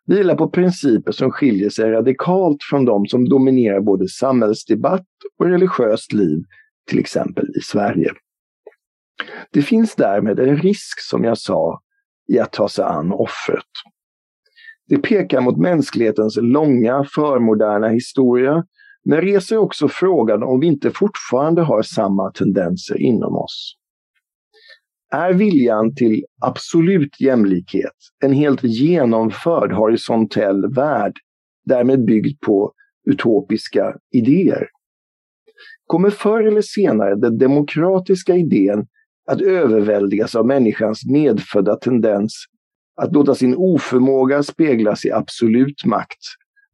vilar 0.07 0.37
på 0.37 0.51
principer 0.51 1.13
som 1.13 1.31
skiljer 1.31 1.71
sig 1.71 1.91
radikalt 1.91 2.59
från 2.71 2.85
de 2.85 3.07
som 3.07 3.29
dominerar 3.29 3.81
både 3.81 4.09
samhällsdebatt 4.09 5.07
och 5.39 5.47
religiöst 5.47 6.13
liv, 6.13 6.39
till 6.89 6.99
exempel 6.99 7.47
i 7.57 7.61
Sverige. 7.61 8.13
Det 9.53 9.63
finns 9.63 9.95
därmed 9.95 10.39
en 10.39 10.57
risk, 10.57 11.01
som 11.01 11.25
jag 11.25 11.39
sa, 11.39 11.81
i 12.33 12.39
att 12.39 12.53
ta 12.53 12.69
sig 12.69 12.85
an 12.85 13.13
offret. 13.13 13.67
Det 14.89 14.99
pekar 14.99 15.41
mot 15.41 15.59
mänsklighetens 15.59 16.39
långa 16.43 17.05
förmoderna 17.15 17.89
historia, 17.89 18.65
men 19.05 19.21
reser 19.21 19.57
också 19.57 19.89
frågan 19.89 20.43
om 20.43 20.61
vi 20.61 20.67
inte 20.67 20.91
fortfarande 20.91 21.63
har 21.63 21.83
samma 21.83 22.31
tendenser 22.31 23.01
inom 23.01 23.37
oss. 23.37 23.77
Är 25.13 25.33
viljan 25.33 25.95
till 25.95 26.25
absolut 26.41 27.21
jämlikhet 27.21 27.97
en 28.23 28.33
helt 28.33 28.65
genomförd 28.65 29.73
horisontell 29.73 30.75
värld, 30.75 31.13
därmed 31.65 32.05
byggd 32.05 32.41
på 32.41 32.73
utopiska 33.11 33.97
idéer? 34.13 34.69
Kommer 35.91 36.11
förr 36.11 36.43
eller 36.43 36.61
senare 36.61 37.15
den 37.15 37.39
demokratiska 37.39 38.37
idén 38.37 38.87
att 39.27 39.41
överväldigas 39.41 40.35
av 40.35 40.47
människans 40.47 41.07
medfödda 41.07 41.77
tendens 41.77 42.45
att 42.97 43.13
låta 43.13 43.35
sin 43.35 43.55
oförmåga 43.57 44.43
speglas 44.43 45.05
i 45.05 45.13
absolut 45.13 45.85
makt, 45.85 46.19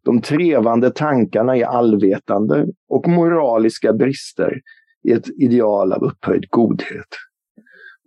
de 0.04 0.20
trevande 0.20 0.90
tankarna 0.90 1.56
i 1.56 1.64
allvetande 1.64 2.66
och 2.88 3.08
moraliska 3.08 3.92
brister 3.92 4.60
i 5.08 5.12
ett 5.12 5.28
ideal 5.38 5.92
av 5.92 6.04
upphöjd 6.04 6.50
godhet. 6.50 7.08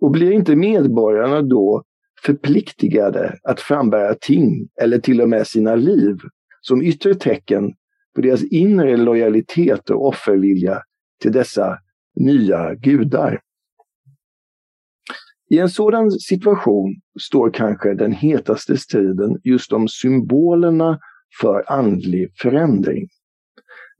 Och 0.01 0.11
blir 0.11 0.31
inte 0.31 0.55
medborgarna 0.55 1.41
då 1.41 1.83
förpliktigade 2.25 3.35
att 3.43 3.59
frambära 3.59 4.15
ting, 4.21 4.67
eller 4.81 4.99
till 4.99 5.21
och 5.21 5.29
med 5.29 5.47
sina 5.47 5.75
liv, 5.75 6.15
som 6.61 6.81
yttre 6.81 7.15
tecken 7.15 7.73
på 8.15 8.21
deras 8.21 8.43
inre 8.43 8.97
lojalitet 8.97 9.89
och 9.89 10.07
offervilja 10.07 10.81
till 11.21 11.31
dessa 11.31 11.77
nya 12.15 12.75
gudar? 12.75 13.41
I 15.49 15.59
en 15.59 15.69
sådan 15.69 16.11
situation 16.11 16.95
står 17.21 17.51
kanske 17.51 17.93
den 17.93 18.11
hetaste 18.11 18.77
striden 18.77 19.39
just 19.43 19.73
om 19.73 19.87
symbolerna 19.87 20.99
för 21.41 21.71
andlig 21.71 22.31
förändring. 22.41 23.07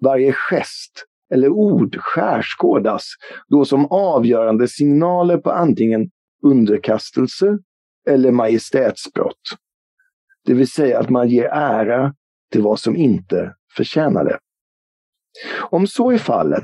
Varje 0.01 0.33
gest 0.33 1.05
eller 1.33 1.49
ord 1.49 1.97
skärskådas 1.99 3.05
då 3.47 3.65
som 3.65 3.85
avgörande 3.85 4.67
signaler 4.67 5.37
på 5.37 5.51
antingen 5.51 6.09
underkastelse 6.43 7.57
eller 8.09 8.31
majestätsbrott. 8.31 9.41
Det 10.45 10.53
vill 10.53 10.67
säga 10.67 10.99
att 10.99 11.09
man 11.09 11.29
ger 11.29 11.45
ära 11.45 12.13
till 12.51 12.61
vad 12.61 12.79
som 12.79 12.95
inte 12.95 13.55
förtjänar 13.77 14.25
det. 14.25 14.39
Om 15.69 15.87
så 15.87 16.11
är 16.11 16.17
fallet 16.17 16.63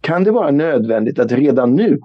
kan 0.00 0.24
det 0.24 0.30
vara 0.30 0.50
nödvändigt 0.50 1.18
att 1.18 1.32
redan 1.32 1.76
nu 1.76 1.98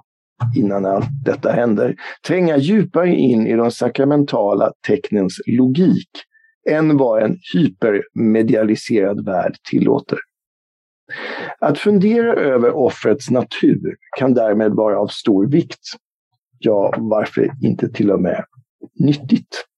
innan 0.56 0.86
allt 0.86 1.08
detta 1.24 1.52
händer, 1.52 1.96
tränga 2.26 2.56
djupare 2.56 3.14
in 3.14 3.46
i 3.46 3.52
de 3.52 3.70
sakramentala 3.70 4.72
tecknens 4.86 5.40
logik 5.46 6.10
än 6.70 6.96
vad 6.96 7.22
en 7.22 7.38
hypermedialiserad 7.54 9.24
värld 9.24 9.56
tillåter. 9.70 10.18
Att 11.60 11.78
fundera 11.78 12.34
över 12.34 12.76
offrets 12.76 13.30
natur 13.30 13.96
kan 14.18 14.34
därmed 14.34 14.72
vara 14.72 14.98
av 14.98 15.06
stor 15.06 15.46
vikt. 15.46 15.80
Ja, 16.58 16.94
varför 16.96 17.50
inte 17.62 17.88
till 17.88 18.10
och 18.10 18.20
med 18.20 18.44
nyttigt? 19.00 19.66